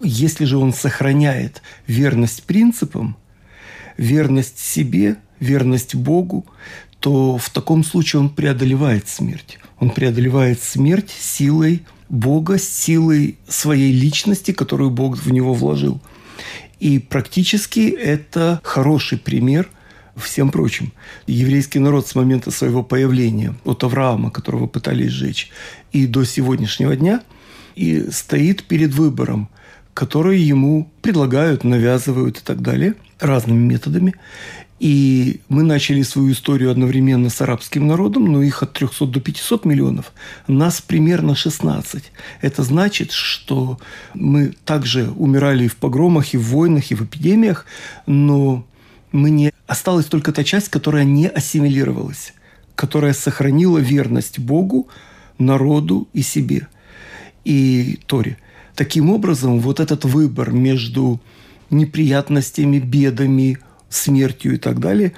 Если 0.00 0.44
же 0.44 0.56
он 0.56 0.72
сохраняет 0.72 1.62
верность 1.86 2.44
принципам, 2.44 3.16
верность 3.96 4.58
себе, 4.58 5.16
верность 5.38 5.94
Богу, 5.94 6.46
то 7.04 7.36
в 7.36 7.50
таком 7.50 7.84
случае 7.84 8.20
он 8.20 8.30
преодолевает 8.30 9.08
смерть. 9.08 9.58
Он 9.78 9.90
преодолевает 9.90 10.62
смерть 10.62 11.10
силой 11.10 11.82
Бога, 12.08 12.58
силой 12.58 13.36
своей 13.46 13.92
личности, 13.92 14.52
которую 14.52 14.88
Бог 14.88 15.18
в 15.18 15.30
него 15.30 15.52
вложил. 15.52 16.00
И 16.80 16.98
практически 16.98 17.90
это 17.90 18.58
хороший 18.64 19.18
пример 19.18 19.68
всем 20.16 20.50
прочим. 20.50 20.94
Еврейский 21.26 21.78
народ 21.78 22.08
с 22.08 22.14
момента 22.14 22.50
своего 22.50 22.82
появления, 22.82 23.54
от 23.64 23.84
Авраама, 23.84 24.30
которого 24.30 24.66
пытались 24.66 25.10
сжечь, 25.10 25.50
и 25.92 26.06
до 26.06 26.24
сегодняшнего 26.24 26.96
дня, 26.96 27.20
и 27.74 28.06
стоит 28.10 28.64
перед 28.64 28.94
выбором, 28.94 29.50
который 29.92 30.40
ему 30.40 30.90
предлагают, 31.02 31.64
навязывают 31.64 32.38
и 32.38 32.40
так 32.40 32.62
далее, 32.62 32.94
разными 33.20 33.60
методами. 33.60 34.14
И 34.84 35.40
мы 35.48 35.62
начали 35.62 36.02
свою 36.02 36.32
историю 36.32 36.70
одновременно 36.70 37.30
с 37.30 37.40
арабским 37.40 37.86
народом, 37.86 38.30
но 38.30 38.42
их 38.42 38.62
от 38.62 38.74
300 38.74 39.06
до 39.06 39.18
500 39.18 39.64
миллионов, 39.64 40.12
нас 40.46 40.82
примерно 40.82 41.34
16. 41.34 42.12
Это 42.42 42.62
значит, 42.62 43.10
что 43.10 43.78
мы 44.12 44.52
также 44.66 45.10
умирали 45.16 45.64
и 45.64 45.68
в 45.68 45.76
погромах, 45.76 46.34
и 46.34 46.36
в 46.36 46.42
войнах, 46.48 46.90
и 46.90 46.94
в 46.94 47.02
эпидемиях, 47.02 47.64
но 48.06 48.66
мы 49.10 49.30
не... 49.30 49.52
Осталась 49.66 50.04
только 50.04 50.32
та 50.32 50.44
часть, 50.44 50.68
которая 50.68 51.04
не 51.04 51.28
ассимилировалась, 51.28 52.34
которая 52.74 53.14
сохранила 53.14 53.78
верность 53.78 54.38
Богу, 54.38 54.88
народу 55.38 56.08
и 56.12 56.20
себе, 56.20 56.68
и 57.46 58.00
Торе. 58.04 58.36
Таким 58.74 59.08
образом, 59.08 59.60
вот 59.60 59.80
этот 59.80 60.04
выбор 60.04 60.52
между 60.52 61.22
неприятностями, 61.70 62.80
бедами, 62.80 63.58
смертью 63.94 64.54
и 64.54 64.58
так 64.58 64.80
далее. 64.80 65.12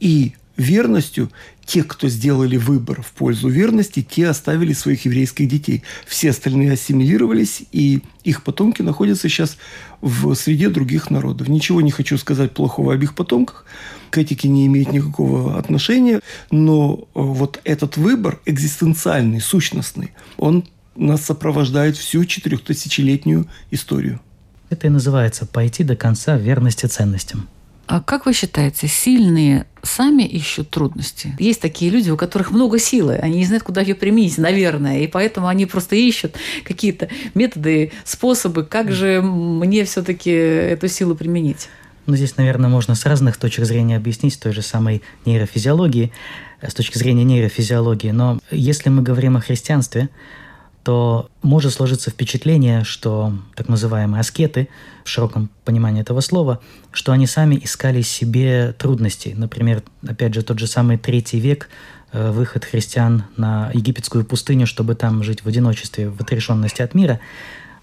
И 0.00 0.32
верностью 0.56 1.30
те, 1.64 1.82
кто 1.84 2.08
сделали 2.08 2.56
выбор 2.56 3.02
в 3.02 3.12
пользу 3.12 3.48
верности, 3.48 4.02
те 4.02 4.28
оставили 4.28 4.72
своих 4.72 5.04
еврейских 5.04 5.48
детей. 5.48 5.82
Все 6.06 6.30
остальные 6.30 6.72
ассимилировались, 6.72 7.62
и 7.72 8.02
их 8.24 8.42
потомки 8.42 8.82
находятся 8.82 9.28
сейчас 9.28 9.56
в 10.00 10.34
среде 10.34 10.68
других 10.68 11.10
народов. 11.10 11.48
Ничего 11.48 11.80
не 11.80 11.90
хочу 11.90 12.18
сказать 12.18 12.52
плохого 12.52 12.94
об 12.94 13.02
их 13.02 13.14
потомках, 13.14 13.64
к 14.10 14.18
этике 14.18 14.48
не 14.48 14.66
имеет 14.66 14.92
никакого 14.92 15.58
отношения, 15.58 16.20
но 16.50 17.08
вот 17.14 17.60
этот 17.64 17.96
выбор 17.96 18.40
экзистенциальный, 18.44 19.40
сущностный, 19.40 20.12
он 20.36 20.68
нас 20.96 21.24
сопровождает 21.24 21.96
всю 21.96 22.24
четырехтысячелетнюю 22.24 23.46
историю. 23.70 24.20
Это 24.68 24.88
и 24.88 24.90
называется 24.90 25.46
«пойти 25.46 25.84
до 25.84 25.96
конца 25.96 26.36
верности 26.36 26.86
ценностям». 26.86 27.48
А 27.86 28.00
как 28.00 28.26
вы 28.26 28.32
считаете, 28.32 28.86
сильные 28.86 29.66
сами 29.82 30.22
ищут 30.22 30.70
трудности? 30.70 31.34
Есть 31.38 31.60
такие 31.60 31.90
люди, 31.90 32.10
у 32.10 32.16
которых 32.16 32.50
много 32.50 32.78
силы, 32.78 33.16
они 33.16 33.38
не 33.38 33.44
знают, 33.44 33.64
куда 33.64 33.80
ее 33.80 33.94
применить, 33.94 34.38
наверное, 34.38 35.00
и 35.00 35.06
поэтому 35.06 35.48
они 35.48 35.66
просто 35.66 35.96
ищут 35.96 36.36
какие-то 36.64 37.08
методы, 37.34 37.92
способы, 38.04 38.64
как 38.64 38.92
же 38.92 39.20
мне 39.20 39.84
все-таки 39.84 40.30
эту 40.30 40.88
силу 40.88 41.14
применить. 41.14 41.68
Ну, 42.06 42.16
здесь, 42.16 42.36
наверное, 42.36 42.68
можно 42.68 42.94
с 42.94 43.06
разных 43.06 43.36
точек 43.36 43.64
зрения 43.64 43.96
объяснить, 43.96 44.38
той 44.40 44.52
же 44.52 44.62
самой 44.62 45.02
нейрофизиологии, 45.24 46.12
с 46.60 46.74
точки 46.74 46.98
зрения 46.98 47.24
нейрофизиологии. 47.24 48.10
Но 48.10 48.40
если 48.50 48.88
мы 48.88 49.02
говорим 49.02 49.36
о 49.36 49.40
христианстве, 49.40 50.08
то 50.82 51.28
может 51.42 51.72
сложиться 51.72 52.10
впечатление, 52.10 52.84
что 52.84 53.32
так 53.54 53.68
называемые 53.68 54.20
аскеты, 54.20 54.68
в 55.04 55.08
широком 55.08 55.50
понимании 55.64 56.02
этого 56.02 56.20
слова, 56.20 56.60
что 56.90 57.12
они 57.12 57.26
сами 57.26 57.60
искали 57.62 58.02
себе 58.02 58.74
трудности. 58.78 59.34
Например, 59.36 59.82
опять 60.06 60.34
же, 60.34 60.42
тот 60.42 60.58
же 60.58 60.66
самый 60.66 60.98
третий 60.98 61.38
век, 61.38 61.68
э, 62.12 62.30
выход 62.30 62.64
христиан 62.64 63.24
на 63.36 63.70
египетскую 63.72 64.24
пустыню, 64.24 64.66
чтобы 64.66 64.94
там 64.94 65.22
жить 65.22 65.44
в 65.44 65.48
одиночестве, 65.48 66.08
в 66.08 66.20
отрешенности 66.20 66.82
от 66.82 66.94
мира. 66.94 67.20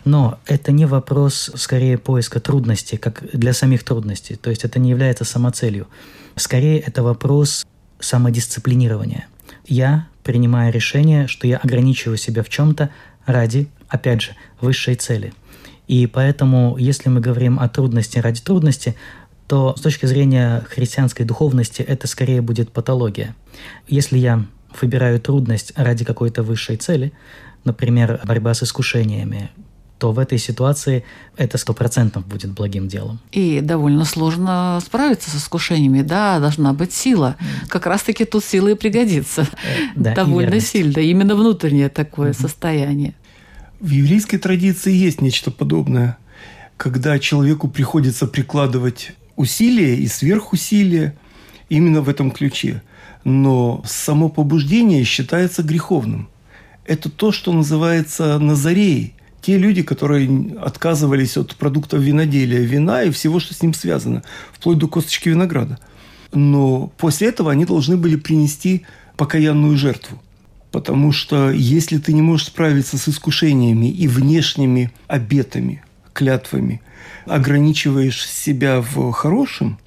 Но 0.05 0.39
это 0.45 0.71
не 0.71 0.85
вопрос, 0.85 1.51
скорее, 1.55 1.97
поиска 1.97 2.39
трудностей, 2.39 2.97
как 2.97 3.23
для 3.33 3.53
самих 3.53 3.83
трудностей. 3.83 4.35
То 4.35 4.49
есть 4.49 4.63
это 4.63 4.79
не 4.79 4.89
является 4.89 5.25
самоцелью. 5.25 5.87
Скорее, 6.35 6.79
это 6.79 7.03
вопрос 7.03 7.65
самодисциплинирования. 7.99 9.27
Я 9.67 10.07
принимаю 10.29 10.71
решение, 10.71 11.25
что 11.25 11.47
я 11.47 11.57
ограничиваю 11.57 12.15
себя 12.15 12.43
в 12.43 12.49
чем-то 12.49 12.91
ради, 13.25 13.67
опять 13.87 14.21
же, 14.21 14.35
высшей 14.61 14.93
цели. 14.93 15.33
И 15.87 16.05
поэтому, 16.05 16.77
если 16.77 17.09
мы 17.09 17.19
говорим 17.19 17.59
о 17.59 17.67
трудности 17.67 18.19
ради 18.19 18.39
трудности, 18.39 18.95
то 19.47 19.75
с 19.75 19.81
точки 19.81 20.05
зрения 20.05 20.63
христианской 20.69 21.25
духовности 21.25 21.81
это 21.81 22.05
скорее 22.05 22.43
будет 22.43 22.71
патология. 22.71 23.35
Если 23.87 24.19
я 24.19 24.45
выбираю 24.79 25.19
трудность 25.19 25.73
ради 25.75 26.05
какой-то 26.05 26.43
высшей 26.43 26.75
цели, 26.75 27.11
например, 27.63 28.21
борьба 28.23 28.53
с 28.53 28.61
искушениями, 28.61 29.49
то 29.99 30.13
в 30.13 30.17
этой 30.17 30.37
ситуации 30.37 31.03
это 31.35 31.57
сто 31.57 31.73
процентов 31.73 32.25
будет 32.25 32.51
благим 32.51 32.87
делом. 32.87 33.19
И 33.31 33.59
довольно 33.61 34.05
сложно 34.05 34.79
справиться 34.83 35.29
с 35.29 35.35
искушениями, 35.35 36.01
да, 36.01 36.39
должна 36.39 36.73
быть 36.73 36.93
сила. 36.93 37.35
Как 37.67 37.85
раз-таки 37.85 38.23
тут 38.23 38.43
сила 38.45 38.69
и 38.69 38.75
пригодится. 38.75 39.41
Э, 39.41 39.89
да, 39.95 40.15
довольно 40.15 40.61
сильно, 40.61 40.99
именно 40.99 41.35
внутреннее 41.35 41.89
такое 41.89 42.31
угу. 42.31 42.41
состояние. 42.41 43.13
В 43.81 43.89
еврейской 43.89 44.37
традиции 44.37 44.93
есть 44.93 45.21
нечто 45.21 45.51
подобное, 45.51 46.17
когда 46.77 47.19
человеку 47.19 47.67
приходится 47.67 48.25
прикладывать 48.25 49.11
усилия 49.35 49.95
и 49.97 50.07
сверхусилия 50.07 51.13
именно 51.67 52.01
в 52.01 52.07
этом 52.07 52.31
ключе. 52.31 52.81
Но 53.25 53.83
само 53.85 54.29
побуждение 54.29 55.03
считается 55.03 55.61
греховным. 55.61 56.29
Это 56.85 57.09
то, 57.09 57.33
что 57.33 57.51
называется 57.51 58.39
назареей– 58.39 59.13
те 59.41 59.57
люди, 59.57 59.83
которые 59.83 60.55
отказывались 60.59 61.37
от 61.37 61.55
продуктов 61.55 62.01
виноделия, 62.01 62.59
вина 62.59 63.03
и 63.03 63.11
всего, 63.11 63.39
что 63.39 63.53
с 63.53 63.61
ним 63.61 63.73
связано, 63.73 64.23
вплоть 64.51 64.77
до 64.77 64.87
косточки 64.87 65.29
винограда. 65.29 65.79
Но 66.33 66.91
после 66.97 67.29
этого 67.29 67.51
они 67.51 67.65
должны 67.65 67.97
были 67.97 68.15
принести 68.15 68.85
покаянную 69.17 69.77
жертву. 69.77 70.21
Потому 70.71 71.11
что 71.11 71.49
если 71.51 71.97
ты 71.97 72.13
не 72.13 72.21
можешь 72.21 72.47
справиться 72.47 72.97
с 72.97 73.09
искушениями 73.09 73.89
и 73.89 74.07
внешними 74.07 74.91
обетами, 75.07 75.83
клятвами, 76.13 76.81
ограничиваешь 77.25 78.27
себя 78.27 78.81
в 78.81 79.11
хорошем, 79.11 79.79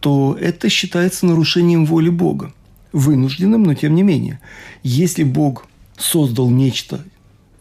то 0.00 0.36
это 0.40 0.68
считается 0.68 1.26
нарушением 1.26 1.84
воли 1.84 2.10
Бога. 2.10 2.52
вынужденным, 2.92 3.64
но 3.64 3.74
тем 3.74 3.94
не 3.96 4.04
менее. 4.04 4.38
Если 4.84 5.24
Бог 5.24 5.66
создал 5.98 6.48
нечто 6.48 7.04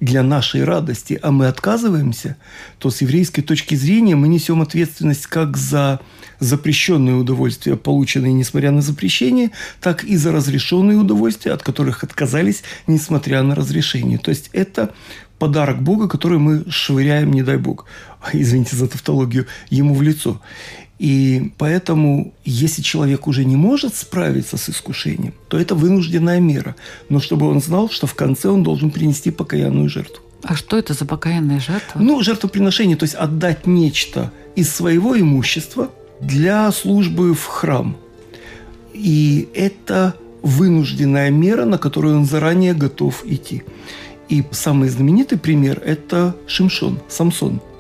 для 0.04 0.22
нашей 0.22 0.64
радости, 0.64 1.18
а 1.22 1.32
мы 1.32 1.48
отказываемся, 1.48 2.36
то 2.78 2.90
с 2.90 3.02
еврейской 3.02 3.42
точки 3.42 3.76
зрения 3.76 4.16
мы 4.16 4.28
несем 4.28 4.62
ответственность 4.62 5.28
как 5.28 5.56
за 5.56 6.00
запрещенные 6.40 7.16
удовольствия, 7.16 7.78
полученные 7.78 8.34
несмотря 8.34 8.72
на 8.72 8.82
запрещение, 8.82 9.52
так 9.80 10.04
и 10.04 10.18
за 10.18 10.32
разрешенные 10.32 10.98
удовольствия, 10.98 11.54
от 11.54 11.64
которых 11.64 12.04
отказались, 12.04 12.64
несмотря 12.86 13.44
на 13.44 13.56
разрешение. 13.56 14.18
То 14.18 14.30
есть 14.30 14.50
это 14.52 14.94
подарок 15.40 15.82
Бога, 15.82 16.10
который 16.10 16.38
мы 16.38 16.66
швыряем, 16.70 17.32
не 17.32 17.44
дай 17.44 17.58
Бог, 17.58 17.86
извините 18.34 18.76
за 18.76 18.88
тавтологию, 18.88 19.48
ему 19.70 19.94
в 19.94 20.02
лицо. 20.02 20.42
И 21.00 21.52
поэтому, 21.58 22.34
если 22.46 22.82
человек 22.82 23.28
уже 23.28 23.46
не 23.46 23.56
может 23.56 23.96
справиться 23.96 24.58
с 24.58 24.70
искушением, 24.70 25.34
то 25.48 25.60
это 25.60 25.76
вынужденная 25.76 26.40
мера. 26.40 26.76
Но 27.10 27.20
чтобы 27.20 27.50
он 27.50 27.62
знал, 27.62 27.90
что 27.90 28.08
в 28.08 28.14
конце 28.14 28.50
он 28.50 28.64
должен 28.64 28.92
принести 28.92 29.32
покаянную 29.32 29.90
жертву. 29.90 30.24
А 30.44 30.56
что 30.56 30.78
это 30.78 30.94
за 30.94 31.06
покаянная 31.06 31.60
жертва? 31.60 32.00
Ну, 32.00 32.22
жертвоприношение, 32.22 32.98
то 32.98 33.04
есть 33.04 33.16
отдать 33.16 33.66
нечто 33.66 34.32
из 34.56 34.74
своего 34.74 35.20
имущества 35.20 35.90
для 36.20 36.72
службы 36.72 37.34
в 37.34 37.46
храм. 37.46 37.98
И 38.94 39.50
это 39.56 40.16
вынужденная 40.42 41.32
мера, 41.32 41.66
на 41.66 41.78
которую 41.78 42.18
он 42.18 42.26
заранее 42.26 42.74
готов 42.74 43.26
идти. 43.26 43.64
И 44.30 44.44
самый 44.52 44.90
знаменитый 44.90 45.38
пример– 45.38 45.82
это 45.86 46.36
Шимшон, 46.46 47.00
Самсон– 47.10 47.62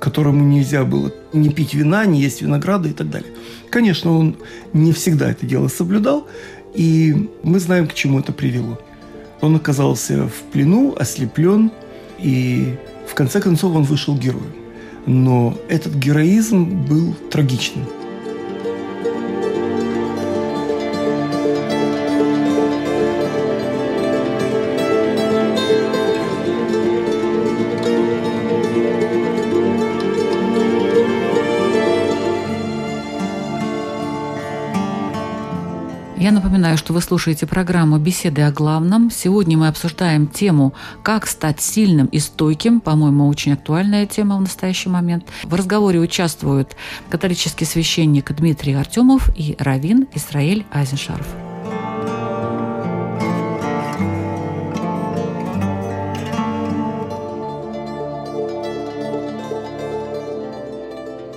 которому 0.00 0.44
нельзя 0.44 0.84
было 0.84 1.12
не 1.32 1.50
пить 1.50 1.74
вина, 1.74 2.06
не 2.06 2.20
есть 2.20 2.42
винограда 2.42 2.88
и 2.88 2.92
так 2.92 3.10
далее. 3.10 3.30
Конечно, 3.70 4.12
он 4.12 4.36
не 4.72 4.92
всегда 4.92 5.30
это 5.30 5.46
дело 5.46 5.68
соблюдал, 5.68 6.26
и 6.74 7.30
мы 7.42 7.58
знаем, 7.58 7.86
к 7.86 7.94
чему 7.94 8.20
это 8.20 8.32
привело. 8.32 8.78
Он 9.40 9.56
оказался 9.56 10.28
в 10.28 10.52
плену, 10.52 10.94
ослеплен, 10.98 11.70
и 12.18 12.74
в 13.06 13.14
конце 13.14 13.40
концов 13.40 13.74
он 13.74 13.84
вышел 13.84 14.16
героем. 14.16 14.54
Но 15.06 15.56
этот 15.68 15.94
героизм 15.94 16.64
был 16.86 17.14
трагичным. 17.30 17.84
Напоминаю, 36.66 36.78
что 36.78 36.92
вы 36.94 37.00
слушаете 37.00 37.46
программу 37.46 37.98
«Беседы 37.98 38.42
о 38.42 38.50
главном». 38.50 39.08
Сегодня 39.08 39.56
мы 39.56 39.68
обсуждаем 39.68 40.26
тему 40.26 40.74
«Как 41.04 41.28
стать 41.28 41.60
сильным 41.60 42.06
и 42.06 42.18
стойким». 42.18 42.80
По-моему, 42.80 43.28
очень 43.28 43.52
актуальная 43.52 44.04
тема 44.04 44.36
в 44.36 44.40
настоящий 44.40 44.88
момент. 44.88 45.26
В 45.44 45.54
разговоре 45.54 46.00
участвуют 46.00 46.74
католический 47.08 47.66
священник 47.66 48.32
Дмитрий 48.32 48.72
Артемов 48.74 49.30
и 49.36 49.54
раввин 49.60 50.08
Исраиль 50.12 50.66
Айзеншаров. 50.72 51.26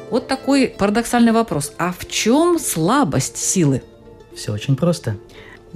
Вот 0.09 0.27
такой 0.27 0.73
парадоксальный 0.75 1.33
вопрос. 1.33 1.73
А 1.77 1.93
в 1.95 2.07
чем 2.07 2.57
слабость 2.57 3.37
силы? 3.37 3.83
Все 4.39 4.53
очень 4.53 4.77
просто. 4.77 5.17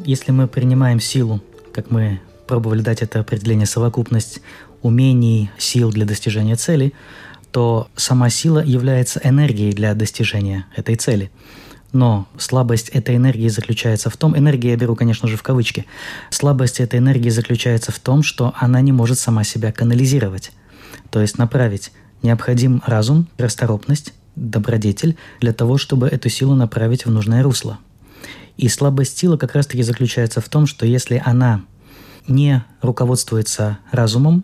Если 0.06 0.32
мы 0.32 0.48
принимаем 0.48 1.02
силу, 1.02 1.42
как 1.74 1.92
мы 1.92 2.22
пробовали 2.48 2.80
дать 2.80 3.02
это 3.02 3.20
определение, 3.20 3.66
совокупность 3.66 4.40
умений, 4.82 5.52
сил 5.58 5.92
для 5.92 6.06
достижения 6.06 6.56
цели, 6.56 6.94
то 7.52 7.90
сама 7.98 8.30
сила 8.30 8.64
является 8.64 9.20
энергией 9.22 9.74
для 9.74 9.94
достижения 9.96 10.66
этой 10.78 10.96
цели. 10.96 11.30
Но 11.92 12.26
слабость 12.38 12.88
этой 12.88 13.18
энергии 13.18 13.50
заключается 13.50 14.10
в 14.10 14.16
том, 14.16 14.38
энергия 14.38 14.70
я 14.70 14.78
беру, 14.78 14.96
конечно 14.96 15.28
же, 15.28 15.36
в 15.36 15.44
кавычки, 15.44 15.86
слабость 16.30 16.80
этой 16.80 17.00
энергии 17.00 17.32
заключается 17.32 17.92
в 17.92 18.00
том, 18.00 18.24
что 18.24 18.54
она 18.56 18.80
не 18.80 18.94
может 18.94 19.20
сама 19.20 19.44
себя 19.44 19.74
канализировать, 19.74 20.54
то 21.12 21.20
есть 21.20 21.38
направить. 21.38 21.92
Необходим 22.22 22.82
разум, 22.86 23.28
расторопность, 23.38 24.14
добродетель 24.38 25.18
для 25.42 25.52
того, 25.52 25.78
чтобы 25.78 26.08
эту 26.08 26.30
силу 26.30 26.56
направить 26.56 27.06
в 27.06 27.12
нужное 27.12 27.44
русло– 27.44 27.78
и 28.58 28.68
слабость 28.68 29.18
силы 29.18 29.38
как 29.38 29.56
раз-таки 29.56 29.84
заключается 29.84 30.42
в 30.42 30.50
том, 30.50 30.68
что 30.68 30.86
если 30.86 31.22
она 31.24 31.62
не 32.28 32.64
руководствуется 32.82 33.80
разумом, 33.92 34.44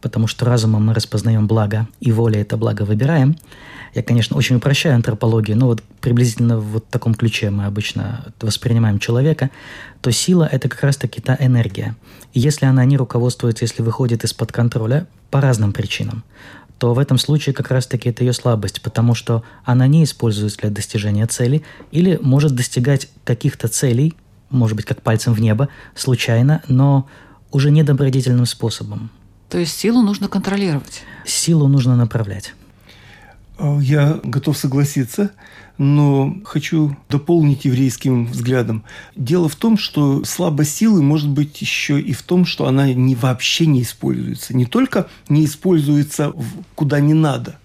потому 0.00 0.26
что 0.26 0.44
разумом 0.44 0.86
мы 0.86 0.94
распознаем 0.94 1.46
благо, 1.46 1.86
и 2.00 2.12
волей 2.12 2.40
это 2.40 2.56
благо 2.56 2.82
выбираем. 2.82 3.36
Я, 3.94 4.02
конечно, 4.02 4.36
очень 4.36 4.56
упрощаю 4.56 4.96
антропологию, 4.96 5.56
но 5.56 5.66
вот 5.66 5.82
приблизительно 6.00 6.58
в 6.58 6.64
вот 6.72 6.88
таком 6.88 7.14
ключе 7.14 7.50
мы 7.50 7.66
обычно 7.66 8.32
воспринимаем 8.40 8.98
человека, 8.98 9.50
то 10.00 10.10
сила– 10.10 10.48
это 10.52 10.68
как 10.68 10.82
раз-таки 10.82 11.20
та 11.20 11.36
энергия. 11.38 11.94
И 12.32 12.40
если 12.40 12.66
она 12.66 12.84
не 12.84 12.96
руководствуется, 12.96 13.64
если 13.64 13.82
выходит 13.82 14.24
из-под 14.24 14.50
контроля, 14.50 15.06
по 15.30 15.40
разным 15.40 15.72
причинам, 15.72 16.24
то 16.82 16.94
в 16.94 16.98
этом 16.98 17.16
случае 17.16 17.54
как 17.54 17.70
раз-таки 17.70 18.08
это 18.08 18.24
ее 18.24 18.32
слабость, 18.32 18.82
потому 18.82 19.14
что 19.14 19.44
она 19.64 19.86
не 19.86 20.02
используется 20.02 20.58
для 20.58 20.70
достижения 20.70 21.28
цели 21.28 21.62
или 21.92 22.18
может 22.20 22.56
достигать 22.56 23.08
каких-то 23.22 23.68
целей, 23.68 24.14
может 24.50 24.74
быть, 24.74 24.84
как 24.84 25.00
пальцем 25.00 25.32
в 25.32 25.40
небо, 25.40 25.68
случайно, 25.94 26.60
но 26.66 27.08
уже 27.52 27.70
недобродетельным 27.70 28.46
способом. 28.46 29.10
То 29.48 29.58
есть 29.58 29.78
силу 29.78 30.02
нужно 30.02 30.26
контролировать? 30.26 31.04
Силу 31.24 31.68
нужно 31.68 31.94
направлять. 31.94 32.52
А, 33.60 33.78
я 33.80 34.18
готов 34.24 34.58
согласиться, 34.58 35.30
но 35.78 36.36
хочу 36.44 36.96
дополнить 37.08 37.64
еврейским 37.64 38.26
взглядом. 38.26 38.84
Дело 39.16 39.48
в 39.48 39.56
том, 39.56 39.78
что 39.78 40.24
слабость 40.24 40.76
силы 40.76 41.02
может 41.02 41.28
быть 41.28 41.60
еще 41.60 42.00
и 42.00 42.12
в 42.12 42.22
том, 42.22 42.44
что 42.44 42.66
она 42.66 42.92
не, 42.92 43.14
вообще 43.14 43.66
не 43.66 43.82
используется. 43.82 44.54
Не 44.54 44.66
только 44.66 45.08
не 45.28 45.44
используется 45.44 46.32
куда 46.74 47.00
не 47.00 47.14
надо, 47.14 47.58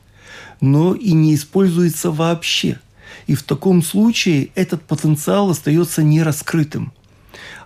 но 0.62 0.94
и 0.94 1.12
не 1.12 1.36
используется 1.36 2.12
вообще. 2.12 2.80
И 3.28 3.36
в 3.36 3.44
таком 3.44 3.84
случае 3.84 4.50
этот 4.56 4.84
потенциал 4.84 5.50
остается 5.50 6.02
нераскрытым. 6.04 6.94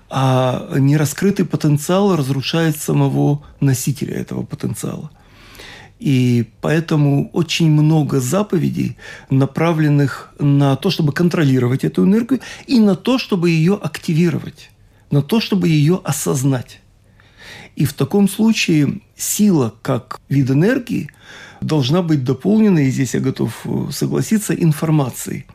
А 0.09 0.75
нераскрытый 0.77 1.45
потенциал 1.45 2.15
разрушает 2.17 2.77
самого 2.77 3.43
носителя 3.59 4.15
этого 4.15 4.43
потенциала– 4.43 5.11
и 6.01 6.45
поэтому 6.61 7.29
очень 7.31 7.69
много 7.69 8.19
заповедей, 8.19 8.97
направленных 9.29 10.33
на 10.39 10.75
то, 10.75 10.89
чтобы 10.89 11.13
контролировать 11.13 11.83
эту 11.83 12.05
энергию, 12.05 12.39
и 12.65 12.79
на 12.79 12.95
то, 12.95 13.19
чтобы 13.19 13.51
ее 13.51 13.75
активировать, 13.75 14.71
на 15.11 15.21
то, 15.21 15.39
чтобы 15.39 15.67
ее 15.67 16.01
осознать. 16.03 16.81
И 17.75 17.85
в 17.85 17.93
таком 17.93 18.27
случае 18.27 19.01
сила 19.15 19.75
как 19.83 20.19
вид 20.27 20.49
энергии 20.49 21.11
должна 21.61 22.01
быть 22.01 22.23
дополнена, 22.23 22.79
и 22.79 22.89
здесь 22.89 23.13
я 23.13 23.19
готов 23.19 23.61
э, 23.65 23.91
согласиться, 23.91 24.55
информацией. 24.55 25.45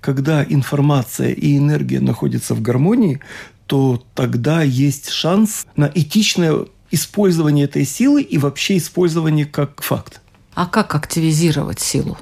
Когда 0.00 0.44
информация 0.44 1.32
и 1.32 1.58
энергия 1.58 2.00
находятся 2.00 2.54
в 2.54 2.62
гармонии, 2.62 3.20
то 3.66 4.00
тогда 4.14 4.62
есть 4.62 5.08
шанс 5.08 5.66
на 5.74 5.90
этичное 5.92 6.66
использование 6.90 7.64
этой 7.64 7.84
силы 7.84 8.22
и 8.22 8.38
вообще 8.38 8.76
использование 8.76 9.46
как 9.46 9.82
факт. 9.82 10.20
А 10.54 10.66
как 10.66 10.94
активизировать 10.94 11.80
силу? 11.80 12.18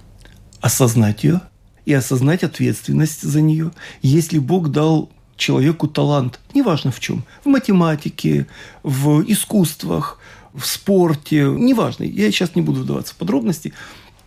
Осознать 0.60 1.24
ее 1.24 1.40
и 1.86 1.92
осознать 1.92 2.44
ответственность 2.44 3.22
за 3.22 3.40
нее. 3.40 3.72
Если 4.02 4.38
Бог 4.38 4.68
дал 4.68 5.10
человеку 5.36 5.88
талант, 5.88 6.40
неважно 6.52 6.90
в 6.90 7.00
чем, 7.00 7.24
в 7.44 7.48
математике, 7.48 8.46
в 8.82 9.22
искусствах, 9.22 10.18
в 10.52 10.66
спорте, 10.66 11.44
неважно, 11.44 12.04
я 12.04 12.30
сейчас 12.30 12.54
не 12.54 12.62
буду 12.62 12.80
вдаваться 12.80 13.14
в 13.14 13.16
подробности, 13.16 13.72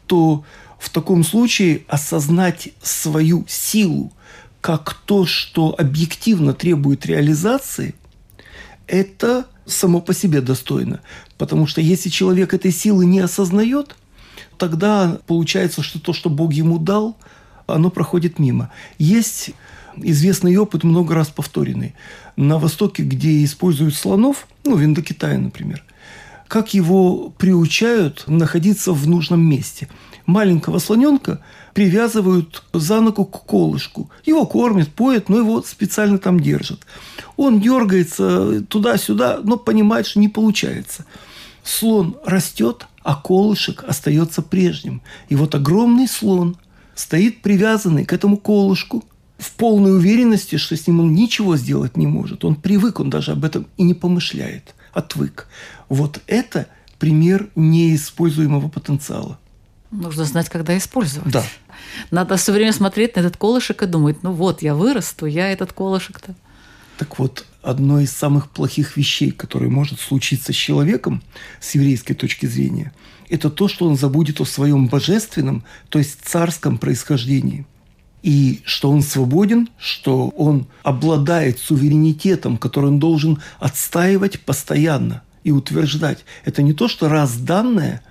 то 0.08 0.44
в 0.80 0.90
таком 0.90 1.24
случае 1.24 1.84
осознать 1.88 2.70
свою 2.82 3.46
силу 3.48 4.12
как 4.62 4.94
то, 5.06 5.26
что 5.26 5.76
объективно 5.78 6.54
требует 6.54 7.06
реализации, 7.06 7.96
это 8.88 9.46
само 9.65 10.02
по 10.02 10.13
себе 10.13 10.41
достойно. 10.41 11.02
Потому 11.38 11.67
что 11.67 11.82
если 11.82 12.10
человек 12.10 12.54
этой 12.54 12.71
силы 12.71 13.06
не 13.06 13.19
осознает, 13.19 13.95
тогда 14.58 15.19
получается, 15.28 15.82
что 15.84 16.00
то, 16.00 16.13
что 16.13 16.30
Бог 16.30 16.54
ему 16.54 16.78
дал, 16.78 17.17
оно 17.67 17.89
проходит 17.89 18.39
мимо. 18.39 18.71
Есть 18.97 19.52
известный 19.97 20.56
опыт, 20.58 20.84
много 20.84 21.15
раз 21.15 21.30
повторенный. 21.30 21.95
На 22.36 22.58
Востоке, 22.58 23.04
где 23.04 23.43
используют 23.43 23.95
слонов, 23.95 24.47
ну, 24.63 24.76
в 24.76 24.84
Индокитае, 24.84 25.38
например, 25.38 25.84
как 26.52 26.74
его 26.74 27.30
приучают 27.38 28.26
находиться 28.28 28.92
в 28.92 29.08
нужном 29.08 29.40
месте. 29.40 29.88
Маленького 30.26 30.80
слоненка 30.80 31.40
привязывают 31.74 32.64
за 32.74 33.00
ногу 33.00 33.24
к 33.24 33.46
колышку. 33.46 34.12
Его 34.26 34.46
кормят, 34.46 34.90
поят, 34.90 35.30
но 35.30 35.38
его 35.38 35.62
специально 35.62 36.18
там 36.18 36.42
держат. 36.42 36.82
Он 37.38 37.62
дергается 37.62 38.66
туда-сюда, 38.68 39.40
но 39.42 39.56
понимает, 39.56 40.08
что 40.08 40.20
не 40.20 40.28
получается. 40.28 41.06
Слон 41.64 42.18
растет, 42.26 42.86
а 43.02 43.16
колышек 43.16 43.86
остается 43.88 44.42
прежним. 44.42 45.02
И 45.30 45.38
вот 45.38 45.56
огромный 45.56 46.10
слон 46.10 46.58
стоит 46.96 47.42
привязанный 47.42 48.04
к 48.04 48.12
этому 48.12 48.36
колышку 48.36 49.06
в 49.38 49.54
полной 49.54 49.96
уверенности, 49.96 50.58
что 50.58 50.76
с 50.76 50.86
ним 50.86 51.00
он 51.00 51.14
ничего 51.14 51.56
сделать 51.56 51.96
не 51.96 52.08
может. 52.08 52.44
Он 52.44 52.56
привык, 52.56 53.00
он 53.00 53.10
даже 53.10 53.32
об 53.32 53.46
этом 53.46 53.68
и 53.78 53.84
не 53.84 53.94
помышляет, 53.94 54.76
отвык. 54.94 55.48
Вот 55.90 56.22
это 56.28 56.68
пример 57.00 57.50
неиспользуемого 57.56 58.70
потенциала. 58.70 59.40
Нужно 59.92 60.24
знать, 60.24 60.50
когда 60.50 60.78
использовать. 60.78 61.32
Да. 61.32 61.44
Надо 62.12 62.38
все 62.38 62.52
время 62.52 62.72
смотреть 62.72 63.16
на 63.16 63.22
этот 63.22 63.38
колышек 63.38 63.84
и 63.84 63.88
думать, 63.88 64.24
ну 64.24 64.32
вот, 64.32 64.62
я 64.62 64.76
вырасту, 64.76 65.26
я 65.26 65.52
этот 65.52 65.74
колышек-то. 65.74 66.34
Так 66.98 67.20
вот, 67.20 67.46
одно 67.62 68.00
из 68.00 68.12
самых 68.12 68.50
плохих 68.50 68.96
вещей, 68.96 69.32
которое 69.32 69.70
может 69.70 70.00
случиться 70.00 70.54
с 70.54 70.56
человеком 70.56 71.24
с 71.60 71.76
еврейской 71.76 72.14
точки 72.14 72.46
зрения, 72.46 72.94
это 73.28 73.50
то, 73.50 73.68
что 73.68 73.88
он 73.88 73.98
забудет 73.98 74.40
о 74.40 74.46
своем 74.46 74.88
божественном, 74.88 75.64
то 75.90 76.00
есть 76.00 76.20
царском 76.24 76.78
происхождении. 76.78 77.66
И 78.24 78.62
что 78.66 78.92
он 78.92 79.02
свободен, 79.02 79.70
что 79.78 80.30
он 80.30 80.68
обладает 80.84 81.60
суверенитетом, 81.60 82.58
который 82.58 82.88
он 82.88 83.00
должен 83.00 83.42
отстаивать 83.60 84.42
постоянно 84.42 85.24
и 85.44 85.52
утверждать. 85.52 86.20
Это 86.46 86.62
не 86.62 86.74
то, 86.74 86.88
что 86.88 87.10
раз 87.10 87.36
данное 87.38 88.04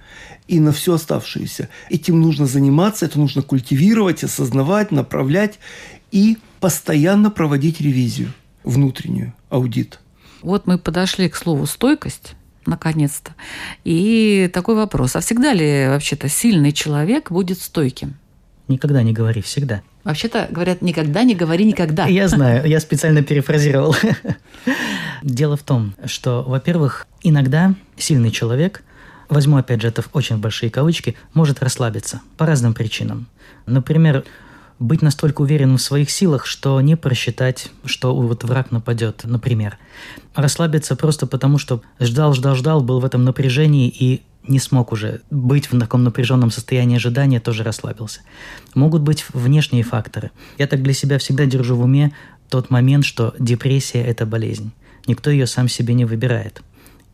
и 0.48 0.58
на 0.58 0.72
все 0.72 0.94
оставшееся. 0.94 1.68
Этим 1.90 2.20
нужно 2.20 2.46
заниматься, 2.46 3.06
это 3.06 3.20
нужно 3.20 3.42
культивировать, 3.42 4.24
осознавать, 4.24 4.90
направлять 4.90 5.60
и 6.10 6.38
постоянно 6.58 7.30
проводить 7.30 7.80
ревизию 7.80 8.32
внутреннюю, 8.64 9.32
аудит. 9.48 10.00
Вот 10.42 10.66
мы 10.66 10.78
подошли 10.78 11.28
к 11.28 11.36
слову 11.36 11.66
«стойкость», 11.66 12.34
наконец-то. 12.66 13.34
И 13.84 14.50
такой 14.52 14.74
вопрос. 14.74 15.16
А 15.16 15.20
всегда 15.20 15.52
ли 15.52 15.86
вообще-то 15.88 16.28
сильный 16.28 16.72
человек 16.72 17.30
будет 17.30 17.60
стойким? 17.60 18.16
Никогда 18.68 19.02
не 19.02 19.12
говори, 19.12 19.42
всегда. 19.42 19.82
Вообще-то 20.04 20.48
говорят, 20.50 20.82
никогда 20.82 21.24
не 21.24 21.34
говори 21.34 21.64
никогда. 21.64 22.06
Я 22.06 22.28
знаю, 22.28 22.66
я 22.66 22.80
специально 22.80 23.22
перефразировал. 23.22 23.94
Дело 25.22 25.56
в 25.56 25.62
том, 25.62 25.94
что, 26.06 26.42
во-первых, 26.42 27.06
иногда 27.22 27.74
сильный 27.96 28.30
человек, 28.30 28.82
возьму 29.28 29.58
опять 29.58 29.82
же 29.82 29.88
это 29.88 30.02
в 30.02 30.08
очень 30.14 30.38
большие 30.38 30.70
кавычки, 30.70 31.16
может 31.34 31.62
расслабиться 31.62 32.20
по 32.38 32.46
разным 32.46 32.72
причинам. 32.72 33.26
Например, 33.66 34.24
быть 34.78 35.02
настолько 35.02 35.42
уверенным 35.42 35.76
в 35.76 35.82
своих 35.82 36.10
силах, 36.10 36.46
что 36.46 36.80
не 36.80 36.96
просчитать, 36.96 37.70
что 37.84 38.16
вот 38.16 38.44
враг 38.44 38.70
нападет, 38.70 39.20
например. 39.24 39.76
Расслабиться 40.34 40.96
просто 40.96 41.26
потому, 41.26 41.58
что 41.58 41.82
ждал, 42.00 42.32
ждал, 42.32 42.54
ждал, 42.56 42.80
был 42.80 43.00
в 43.00 43.04
этом 43.04 43.24
напряжении 43.24 43.88
и 43.88 44.22
не 44.42 44.58
смог 44.58 44.92
уже 44.92 45.20
быть 45.30 45.70
в 45.70 45.78
таком 45.78 46.04
напряженном 46.04 46.50
состоянии 46.50 46.96
ожидания, 46.96 47.40
тоже 47.40 47.62
расслабился. 47.62 48.20
Могут 48.74 49.02
быть 49.02 49.24
внешние 49.32 49.82
факторы. 49.82 50.30
Я 50.58 50.66
так 50.66 50.82
для 50.82 50.92
себя 50.92 51.18
всегда 51.18 51.46
держу 51.46 51.76
в 51.76 51.82
уме 51.82 52.12
тот 52.48 52.70
момент, 52.70 53.04
что 53.04 53.34
депрессия– 53.38 54.02
это 54.04 54.26
болезнь. 54.26 54.72
Никто 55.06 55.30
ее 55.30 55.46
сам 55.46 55.68
себе 55.68 55.94
не 55.94 56.04
выбирает. 56.04 56.62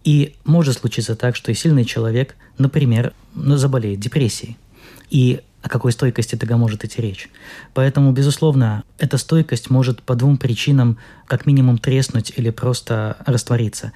И 0.04 0.36
может 0.44 0.78
случиться 0.78 1.16
так, 1.16 1.36
что 1.36 1.50
и 1.50 1.54
сильный 1.54 1.84
человек, 1.84 2.36
например, 2.58 3.12
ну, 3.34 3.56
заболеет 3.56 4.00
депрессией. 4.00 4.56
И 5.10 5.40
о 5.62 5.68
какой 5.68 5.90
стойкости 5.90 6.36
тогда 6.36 6.56
может 6.56 6.84
идти 6.84 7.02
речь. 7.02 7.28
Поэтому, 7.74 8.12
безусловно, 8.12 8.84
эта 8.98 9.18
стойкость 9.18 9.68
может 9.68 10.00
по 10.00 10.14
двум 10.14 10.36
причинам 10.36 10.96
как 11.26 11.44
минимум 11.44 11.78
треснуть 11.78 12.32
или 12.36 12.50
просто 12.50 13.16
раствориться. 13.26 13.92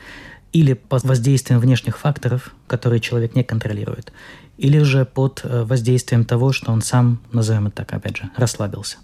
Или 0.53 0.73
под 0.73 1.05
воздействием 1.05 1.61
внешних 1.61 1.99
факторов, 1.99 2.55
которые 2.67 3.01
человек 3.01 3.35
не 3.35 3.45
контролирует, 3.45 4.13
или 4.59 4.79
же 4.81 5.05
под 5.05 5.43
э, 5.45 5.65
воздействием 5.65 6.25
того, 6.25 6.53
что 6.53 6.73
он 6.73 6.83
сам, 6.83 7.21
назовем 7.33 7.69
это 7.69 7.77
так, 7.77 7.93
опять 7.93 8.17
же, 8.17 8.31
расслабился. 8.37 8.99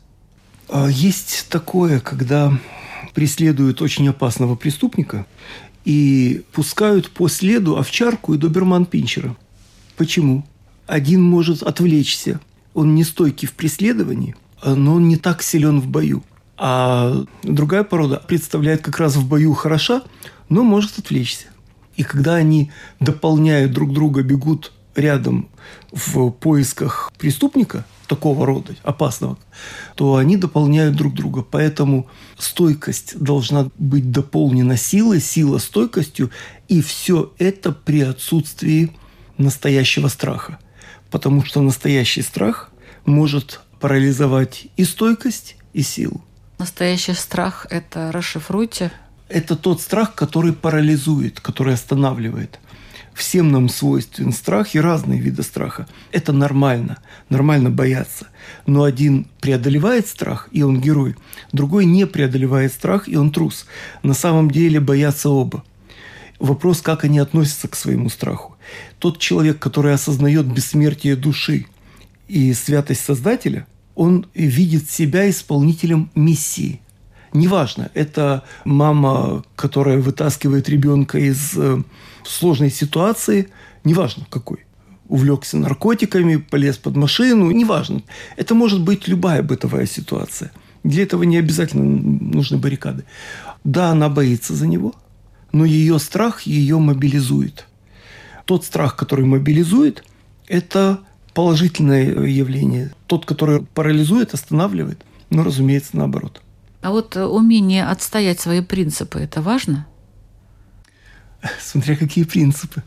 А 0.69 0.89
есть 0.89 1.47
такое, 1.49 2.01
когда 2.01 2.53
преследуют 3.15 3.81
очень 3.81 4.09
опасного 4.09 4.57
преступника 4.57 5.25
и 5.85 6.43
пускают 6.53 7.11
по 7.11 7.29
следу 7.29 7.79
овчарку 7.79 8.35
и 8.35 8.39
доберман-пинчера. 8.39 9.37
Почему? 9.97 10.45
Один 10.87 11.23
может 11.23 11.63
отвлечься 11.63 12.41
он 12.77 12.95
не 12.95 13.05
стойкий 13.05 13.49
в 13.49 13.55
преследовании, 13.55 14.37
но 14.63 14.95
он 14.97 15.09
не 15.09 15.17
так 15.17 15.43
силен 15.43 15.81
в 15.81 15.87
бою. 15.87 16.23
А 16.59 17.25
другая 17.43 17.85
порода 17.85 18.23
представляет 18.27 18.83
как 18.83 18.99
раз 18.99 19.17
в 19.17 19.29
бою 19.29 19.53
хороша, 19.55 20.03
но 20.49 20.63
может 20.63 20.99
отвлечься. 20.99 21.47
И 21.97 22.03
когда 22.03 22.35
они 22.35 22.71
дополняют 23.01 23.73
друг 23.73 23.93
друга, 23.93 24.23
бегут 24.23 24.73
рядом 24.95 25.49
в 25.93 26.31
поисках 26.31 27.13
преступника 27.19 27.85
такого 28.07 28.47
рода, 28.47 28.75
опасного, 28.83 29.39
то 29.95 30.17
они 30.17 30.37
дополняют 30.37 30.97
друг 30.97 31.15
друга. 31.15 31.43
Поэтому 31.43 32.07
стойкость 32.39 33.19
должна 33.19 33.71
быть 33.79 34.11
дополнена 34.11 34.77
силой, 34.77 35.21
сила 35.21 35.59
стойкостью, 35.59 36.31
и 36.69 36.81
все 36.81 37.33
это 37.39 37.73
при 37.73 38.01
отсутствии 38.03 38.97
настоящего 39.39 40.09
страха. 40.09 40.59
Потому 41.11 41.45
что 41.45 41.61
настоящий 41.61 42.23
страх 42.23 42.71
может 43.05 43.61
парализовать 43.81 44.69
и 44.77 44.85
стойкость, 44.85 45.57
и 45.73 45.83
силу. 45.83 46.23
Настоящий 46.59 47.13
страх– 47.13 47.67
это 47.71 48.13
расшифруйте. 48.13 48.91
Это 49.29 49.57
тот 49.57 49.81
страх, 49.81 50.15
который 50.15 50.53
парализует, 50.53 51.41
который 51.41 51.75
останавливает. 51.75 52.59
Всем 53.13 53.51
нам 53.51 53.69
свойствен 53.69 54.33
страх 54.33 54.75
и 54.75 54.81
разные 54.81 55.19
виды 55.21 55.43
страха. 55.43 55.89
Это 56.13 56.33
нормально. 56.33 56.99
Нормально 57.31 57.71
бояться. 57.71 58.29
Но 58.67 58.85
один 58.85 59.27
преодолевает 59.41 60.07
страх, 60.07 60.49
и 60.53 60.63
он 60.63 60.81
герой. 60.81 61.17
Другой 61.53 61.87
не 61.87 62.07
преодолевает 62.07 62.73
страх, 62.73 63.09
и 63.09 63.17
он 63.17 63.33
трус. 63.33 63.67
На 64.03 64.15
самом 64.15 64.51
деле 64.51 64.81
боятся 64.81 65.31
оба. 65.31 65.65
Вопрос, 66.39 66.83
как 66.83 67.05
они 67.05 67.19
относятся 67.19 67.69
к 67.69 67.77
своему 67.77 68.11
страху. 68.11 68.57
Тот 68.99 69.19
человек, 69.19 69.59
который 69.59 69.95
осознает 69.95 70.47
бессмертие 70.47 71.17
души 71.17 71.67
и 72.29 72.53
святость 72.53 73.05
Создателя, 73.05 73.67
он 73.97 74.27
видит 74.35 74.89
себя 74.89 75.29
исполнителем 75.29 76.11
миссии. 76.15 76.81
Неважно, 77.33 77.91
это 77.95 78.45
мама, 78.65 79.43
которая 79.57 79.99
вытаскивает 79.99 80.69
ребенка 80.69 81.19
из 81.19 81.55
э, 81.57 81.83
сложной 82.25 82.71
ситуации, 82.71 83.49
неважно 83.85 84.27
какой. 84.31 84.65
Увлекся 85.09 85.57
наркотиками, 85.57 86.37
полез 86.37 86.77
под 86.77 86.97
машину, 86.97 87.51
неважно. 87.51 88.03
Это 88.37 88.55
может 88.55 88.83
быть 88.83 89.09
любая 89.09 89.43
бытовая 89.43 89.87
ситуация. 89.87 90.53
Для 90.85 91.03
этого 91.03 91.25
не 91.25 91.39
обязательно 91.39 91.85
нужны 91.85 92.59
баррикады. 92.59 93.05
Да, 93.65 93.91
она 93.91 94.09
боится 94.09 94.55
за 94.55 94.67
него, 94.67 94.95
но 95.53 95.65
ее 95.65 95.99
страх 95.99 96.43
ее 96.43 96.79
мобилизует. 96.79 97.67
Тот 98.45 98.65
страх, 98.65 98.95
который 98.95 99.25
мобилизует, 99.25 100.05
это 100.49 101.01
положительное 101.37 102.25
явление. 102.27 102.95
Тот, 103.07 103.27
который 103.27 103.61
парализует, 103.61 104.33
останавливает, 104.33 105.05
но, 105.29 105.45
разумеется, 105.45 105.95
наоборот. 105.95 106.41
А 106.81 106.91
вот 106.91 107.15
э, 107.15 107.27
умение 107.27 107.85
отстоять 107.85 108.41
свои 108.41 108.63
принципы– 108.63 109.19
это 109.21 109.43
важно? 109.43 109.87
Смотря 111.61 111.95
какие 111.95 112.25
принципы. 112.25 112.83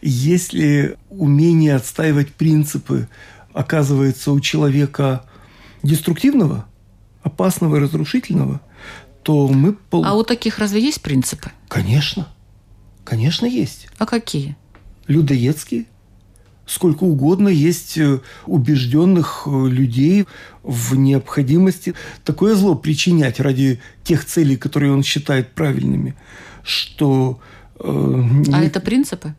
Если 0.00 0.96
умение 1.10 1.76
отстаивать 1.76 2.32
принципы 2.32 3.08
оказывается 3.52 4.32
у 4.32 4.40
человека 4.40 5.26
деструктивного, 5.82 6.64
опасного 7.22 7.76
и 7.76 7.80
разрушительного, 7.80 8.62
то 9.22 9.48
мы... 9.48 9.76
А 9.90 10.14
у 10.16 10.22
таких 10.22 10.58
разве 10.58 10.82
есть 10.82 11.02
принципы? 11.02 11.50
Конечно. 11.68 12.26
Конечно, 13.04 13.44
есть. 13.44 13.88
А 13.98 14.06
какие? 14.06 14.56
Людоедские 15.08 15.84
сколько 16.66 17.04
угодно 17.04 17.48
есть 17.48 17.98
э, 17.98 18.20
убежденных 18.46 19.42
э, 19.46 19.68
людей 19.68 20.26
в 20.62 20.94
необходимости 20.94 21.94
такое 22.24 22.54
зло 22.54 22.74
причинять 22.74 23.40
ради 23.40 23.80
тех 24.04 24.24
целей, 24.24 24.56
которые 24.56 24.92
он 24.92 25.02
считает 25.02 25.52
правильными, 25.52 26.14
что... 26.62 27.40
Э, 27.80 28.24
а 28.52 28.62
это 28.62 28.80
принципы? 28.80 29.34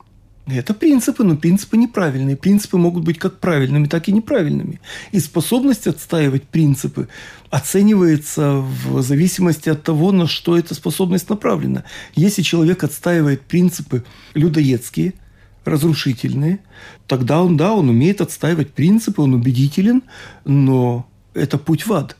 Это 0.46 0.74
принципы, 0.74 1.24
но 1.24 1.38
принципы 1.38 1.78
неправильные. 1.78 2.36
Принципы 2.36 2.78
могут 2.78 3.06
быть 3.06 3.18
как 3.18 3.40
правильными, 3.40 3.88
так 3.88 4.10
и 4.10 4.12
неправильными. 4.12 4.82
И 5.14 5.20
способность 5.22 5.88
отстаивать 5.88 6.44
принципы 6.44 7.08
оценивается 7.50 8.56
в 8.58 9.02
зависимости 9.02 9.70
от 9.70 9.84
того, 9.84 10.12
на 10.12 10.28
что 10.28 10.58
эта 10.58 10.76
способность 10.76 11.30
направлена. 11.30 11.86
Если 12.16 12.42
человек 12.42 12.84
отстаивает 12.84 13.44
принципы 13.44 14.04
людоедские– 14.34 15.14
разрушительные, 15.66 16.60
тогда 17.08 17.42
он, 17.42 17.58
да, 17.58 17.74
он 17.74 17.90
умеет 17.90 18.22
отстаивать 18.22 18.74
принципы, 18.74 19.22
он 19.22 19.34
убедителен, 19.34 20.04
но 20.46 21.08
это 21.34 21.58
путь 21.58 21.86
в 21.86 21.94
ад. 21.94 22.18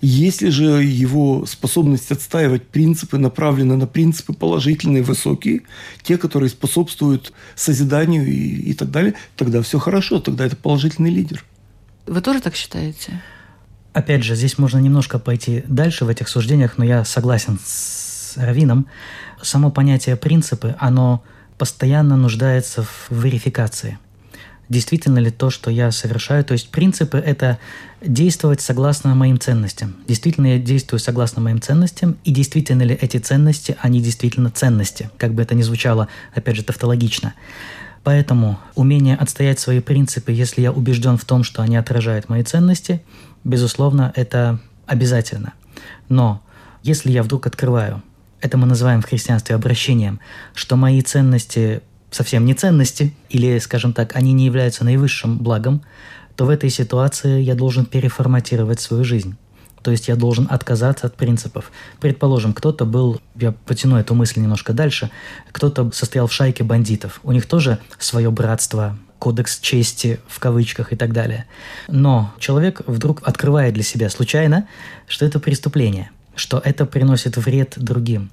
Если 0.00 0.50
же 0.50 0.84
его 0.84 1.44
способность 1.46 2.12
отстаивать 2.12 2.68
принципы 2.68 3.18
направлена 3.18 3.76
на 3.76 3.86
принципы 3.86 4.32
положительные, 4.32 5.02
высокие, 5.02 5.62
те, 6.02 6.18
которые 6.18 6.50
способствуют 6.50 7.32
созиданию 7.56 8.26
и, 8.26 8.70
и 8.70 8.74
так 8.74 8.90
далее, 8.90 9.14
тогда 9.36 9.60
все 9.62 9.78
хорошо, 9.78 10.20
тогда 10.20 10.46
это 10.46 10.54
положительный 10.54 11.10
лидер. 11.10 11.44
Вы 12.06 12.20
тоже 12.20 12.40
так 12.40 12.54
считаете? 12.54 13.20
Опять 13.92 14.22
же, 14.22 14.36
здесь 14.36 14.58
можно 14.58 14.78
немножко 14.78 15.18
пойти 15.18 15.64
дальше 15.66 16.04
в 16.04 16.08
этих 16.08 16.28
суждениях, 16.28 16.78
но 16.78 16.84
я 16.84 17.04
согласен 17.04 17.58
с 17.64 18.36
Равином. 18.36 18.86
Само 19.42 19.70
понятие 19.70 20.14
принципы, 20.16 20.76
оно 20.78 21.24
постоянно 21.58 22.16
нуждается 22.16 22.84
в 22.84 23.10
верификации. 23.10 23.98
Действительно 24.68 25.18
ли 25.18 25.30
то, 25.30 25.48
что 25.48 25.70
я 25.70 25.90
совершаю? 25.90 26.44
То 26.44 26.52
есть 26.52 26.68
принципы– 26.68 27.16
это 27.24 27.58
действовать 28.02 28.60
согласно 28.60 29.14
моим 29.14 29.40
ценностям. 29.40 29.96
Действительно 30.06 30.46
я 30.46 30.58
действую 30.58 31.00
согласно 31.00 31.40
моим 31.40 31.60
ценностям, 31.60 32.18
и 32.24 32.30
действительно 32.30 32.82
ли 32.82 32.94
эти 32.94 33.16
ценности, 33.16 33.76
они 33.80 34.02
действительно 34.02 34.50
ценности, 34.50 35.10
как 35.16 35.32
бы 35.32 35.42
это 35.42 35.54
ни 35.54 35.62
звучало, 35.62 36.08
опять 36.34 36.56
же, 36.56 36.64
тавтологично. 36.64 37.34
Поэтому 38.04 38.58
умение 38.74 39.16
отстоять 39.16 39.58
свои 39.58 39.80
принципы, 39.80 40.32
если 40.32 40.60
я 40.62 40.70
убежден 40.70 41.16
в 41.16 41.24
том, 41.24 41.44
что 41.44 41.62
они 41.62 41.76
отражают 41.76 42.28
мои 42.28 42.42
ценности, 42.42 43.02
безусловно, 43.44 44.12
это 44.16 44.60
обязательно. 44.86 45.54
Но 46.10 46.42
если 46.82 47.10
я 47.10 47.22
вдруг 47.22 47.46
открываю, 47.46 48.02
это 48.40 48.56
мы 48.56 48.66
называем 48.66 49.02
в 49.02 49.06
христианстве 49.06 49.54
обращением, 49.54 50.20
что 50.54 50.76
мои 50.76 51.02
ценности 51.02 51.82
совсем 52.10 52.44
не 52.44 52.54
ценности, 52.54 53.14
или, 53.28 53.58
скажем 53.58 53.92
так, 53.92 54.16
они 54.16 54.32
не 54.32 54.46
являются 54.46 54.84
наивысшим 54.84 55.38
благом, 55.38 55.82
то 56.36 56.46
в 56.46 56.50
этой 56.50 56.70
ситуации 56.70 57.40
я 57.40 57.54
должен 57.54 57.84
переформатировать 57.84 58.80
свою 58.80 59.04
жизнь. 59.04 59.36
То 59.82 59.90
есть 59.90 60.08
я 60.08 60.16
должен 60.16 60.46
отказаться 60.50 61.06
от 61.06 61.16
принципов. 61.16 61.70
Предположим, 62.00 62.52
кто-то 62.52 62.84
был, 62.84 63.20
я 63.36 63.52
потяну 63.52 63.96
эту 63.96 64.14
мысль 64.14 64.40
немножко 64.40 64.72
дальше, 64.72 65.10
кто-то 65.52 65.90
состоял 65.92 66.26
в 66.26 66.32
шайке 66.32 66.64
бандитов. 66.64 67.20
У 67.22 67.32
них 67.32 67.46
тоже 67.46 67.78
свое 67.98 68.30
братство, 68.30 68.98
кодекс 69.18 69.58
чести 69.60 70.20
в 70.28 70.38
кавычках 70.40 70.92
и 70.92 70.96
так 70.96 71.12
далее. 71.12 71.46
Но 71.88 72.32
человек 72.38 72.82
вдруг 72.86 73.26
открывает 73.26 73.74
для 73.74 73.82
себя 73.82 74.10
случайно, 74.10 74.66
что 75.06 75.24
это 75.24 75.40
преступление, 75.40 76.10
что 76.38 76.60
это 76.64 76.86
приносит 76.86 77.36
вред 77.36 77.74
другим. 77.76 78.30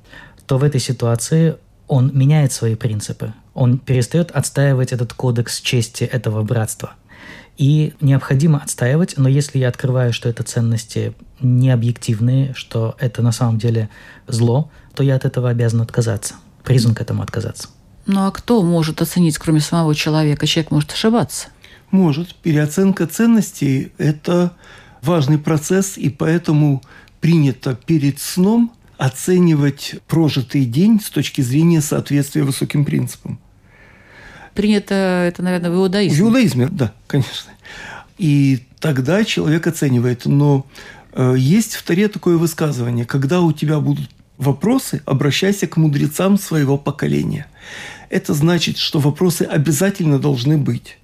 То 0.48 0.58
в 0.58 0.64
этой 0.64 0.80
ситуации 0.80 1.56
он 1.88 2.12
меняет 2.14 2.52
свои 2.52 2.76
принципы. 2.76 3.34
Он 3.54 3.78
перестает 3.78 4.32
отстаивать 4.32 4.92
этот 4.92 5.14
кодекс 5.14 5.62
чести 5.62 6.04
этого 6.04 6.44
братства– 6.44 6.94
и 7.58 7.94
необходимо 8.02 8.60
отстаивать, 8.60 9.16
но 9.18 9.30
если 9.30 9.60
я 9.60 9.70
открываю, 9.70 10.12
что 10.12 10.28
это 10.28 10.44
ценности 10.44 11.14
не 11.40 11.70
объективные, 11.72 12.54
что 12.54 12.96
это 13.00 13.22
на 13.22 13.32
самом 13.32 13.58
деле 13.58 13.90
зло, 14.28 14.70
то 14.94 15.04
я 15.04 15.16
от 15.16 15.26
этого 15.26 15.50
обязан 15.50 15.82
отказаться, 15.82 16.36
призван 16.64 16.96
к 16.96 17.02
этому 17.02 17.24
отказаться. 17.24 17.70
Ну 18.08 18.26
а 18.26 18.32
кто 18.32 18.62
может 18.62 19.02
оценить, 19.02 19.38
кроме 19.38 19.62
самого 19.62 19.96
человека? 19.96 20.46
Человек 20.46 20.72
может 20.72 20.92
ошибаться. 20.92 21.48
Может. 21.92 22.36
Переоценка 22.36 23.08
ценностей– 23.08 23.94
это 23.98 24.52
важный 25.02 25.38
процесс, 25.38 25.98
и 25.98 26.10
поэтому 26.10 26.84
принято 27.26 27.76
перед 27.88 28.20
сном 28.20 28.72
оценивать 29.00 29.96
прожитый 30.08 30.66
день 30.66 31.02
с 31.02 31.10
точки 31.10 31.42
зрения 31.42 31.82
соответствия 31.82 32.44
высоким 32.44 32.86
принципам 32.86 33.40
принято 34.54 34.94
это, 35.28 35.42
наверное, 35.42 35.72
в 35.72 35.76
иудаизме. 35.76 36.18
В 36.18 36.22
иудаизме, 36.28 36.68
да, 36.72 36.94
конечно. 37.08 37.52
И 38.20 38.64
тогда 38.80 39.24
человек 39.26 39.66
оценивает. 39.66 40.28
Но 40.28 40.68
э, 41.14 41.34
есть 41.36 41.74
в 41.74 41.84
Таре 41.84 42.08
такое 42.10 42.38
высказывание, 42.38 43.06
когда 43.06 43.42
у 43.42 43.52
тебя 43.52 43.80
будут 43.80 44.10
вопросы, 44.38 45.02
обращайся 45.08 45.66
к 45.66 45.78
мудрецам 45.78 46.38
своего 46.40 46.78
поколения. 46.78 47.48
Это 48.12 48.36
значит, 48.36 48.78
что 48.78 49.00
вопросы 49.00 49.42
обязательно 49.42 50.20
должны 50.20 50.58
быть 50.58 51.00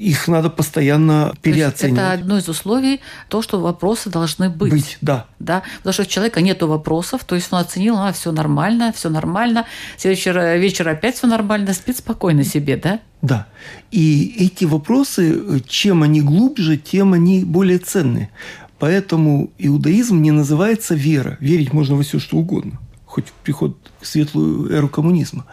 их 0.00 0.28
надо 0.28 0.48
постоянно 0.48 1.34
переоценивать. 1.42 2.00
это 2.00 2.12
одно 2.12 2.38
из 2.38 2.48
условий, 2.48 3.00
то, 3.28 3.42
что 3.42 3.60
вопросы 3.60 4.08
должны 4.08 4.48
быть. 4.48 4.72
Быть, 4.72 4.98
да. 5.02 5.26
да. 5.38 5.62
Потому 5.78 5.92
что 5.92 6.02
у 6.04 6.06
человека 6.06 6.40
нет 6.40 6.62
вопросов, 6.62 7.24
то 7.24 7.34
есть 7.34 7.52
он 7.52 7.60
оценил, 7.60 7.98
а, 7.98 8.10
все 8.12 8.32
нормально, 8.32 8.94
все 8.96 9.10
нормально, 9.10 9.66
вечер, 10.02 10.38
вечер 10.56 10.88
опять 10.88 11.16
все 11.16 11.26
нормально, 11.26 11.74
спит 11.74 11.98
спокойно 11.98 12.44
себе, 12.44 12.78
да? 12.78 13.00
Да. 13.20 13.46
И 13.90 14.34
эти 14.38 14.64
вопросы, 14.64 15.62
чем 15.66 16.02
они 16.02 16.22
глубже, 16.22 16.78
тем 16.78 17.12
они 17.12 17.44
более 17.44 17.78
ценные. 17.78 18.30
Поэтому 18.78 19.50
иудаизм 19.58 20.22
не 20.22 20.30
называется 20.30 20.94
вера. 20.94 21.36
Верить 21.40 21.74
можно 21.74 21.96
во 21.96 22.02
все, 22.02 22.18
что 22.18 22.38
угодно. 22.38 22.78
Хоть 23.04 23.28
в 23.28 23.32
приход 23.44 23.76
в 24.00 24.06
светлую 24.06 24.72
эру 24.72 24.88
коммунизма. 24.88 25.44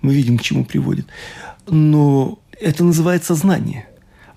Мы 0.00 0.14
видим, 0.14 0.38
к 0.38 0.42
чему 0.42 0.64
приводит. 0.64 1.06
Но 1.68 2.38
это 2.58 2.82
называется 2.82 3.34
знание. 3.34 3.89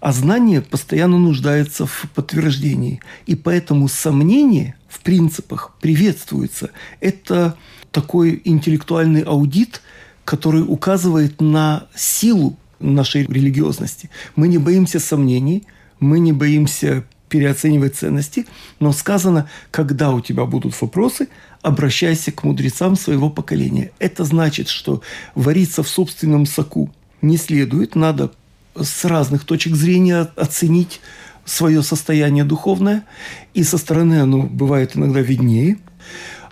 А 0.03 0.11
знание 0.11 0.59
постоянно 0.61 1.17
нуждается 1.17 1.85
в 1.85 2.07
подтверждении. 2.13 2.99
И 3.25 3.35
поэтому 3.35 3.87
сомнение 3.87 4.75
в 4.89 4.99
принципах 4.99 5.71
приветствуется. 5.79 6.71
Это 6.99 7.55
такой 7.89 8.41
интеллектуальный 8.43 9.21
аудит, 9.21 9.81
который 10.25 10.61
указывает 10.61 11.39
на 11.39 11.87
силу 11.95 12.57
нашей 12.81 13.23
религиозности. 13.27 14.09
Мы 14.35 14.49
не 14.49 14.57
боимся 14.57 14.99
сомнений, 14.99 15.63
мы 16.01 16.19
не 16.19 16.33
боимся 16.33 17.05
переоценивать 17.29 17.95
ценности, 17.95 18.45
но 18.81 18.91
сказано, 18.91 19.49
когда 19.71 20.11
у 20.11 20.19
тебя 20.19 20.43
будут 20.43 20.79
вопросы, 20.81 21.29
обращайся 21.61 22.33
к 22.33 22.43
мудрецам 22.43 22.97
своего 22.97 23.29
поколения. 23.29 23.91
Это 23.99 24.25
значит, 24.25 24.67
что 24.67 25.01
вариться 25.33 25.81
в 25.81 25.87
собственном 25.87 26.45
соку 26.45 26.91
не 27.21 27.37
следует, 27.37 27.95
надо 27.95 28.33
с 28.75 29.05
разных 29.05 29.45
точек 29.45 29.75
зрения 29.75 30.29
оценить 30.35 31.01
свое 31.45 31.83
состояние 31.83 32.43
духовное, 32.43 33.05
и 33.53 33.63
со 33.63 33.77
стороны 33.77 34.21
оно 34.21 34.43
бывает 34.43 34.95
иногда 34.95 35.21
виднее. 35.21 35.77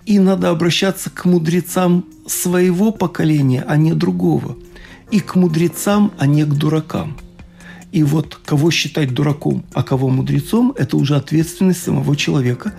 И 0.04 0.18
надо 0.18 0.50
обращаться 0.50 1.10
к 1.10 1.24
мудрецам 1.24 2.04
своего 2.26 2.90
поколения, 2.90 3.64
а 3.66 3.76
не 3.76 3.94
другого. 3.94 4.56
И 5.10 5.20
к 5.20 5.36
мудрецам, 5.36 6.12
а 6.18 6.26
не 6.26 6.44
к 6.44 6.48
дуракам. 6.48 7.16
И 7.92 8.02
вот 8.02 8.40
кого 8.44 8.70
считать 8.70 9.12
дураком, 9.12 9.64
а 9.74 9.82
кого 9.82 10.08
мудрецом, 10.08 10.74
это 10.76 10.96
уже 10.96 11.14
ответственность 11.14 11.82
самого 11.82 12.16
человека, 12.16 12.74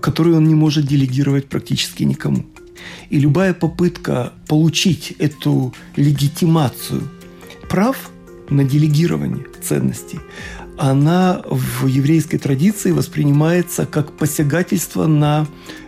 которую 0.00 0.38
он 0.38 0.48
не 0.48 0.54
может 0.54 0.86
делегировать 0.86 1.48
практически 1.48 2.02
никому. 2.02 2.44
И 3.10 3.18
любая 3.18 3.54
попытка 3.54 4.32
получить 4.48 5.14
эту 5.18 5.74
легитимацию 5.96 7.08
прав– 7.68 8.10
на 8.48 8.64
делегирование 8.64 9.46
ценностей, 9.62 10.20
она 10.76 11.42
в 11.48 11.86
еврейской 11.86 12.38
традиции 12.38 12.90
воспринимается 12.90 13.86
как 13.86 14.12
посягательство 14.12 15.06
на 15.06 15.46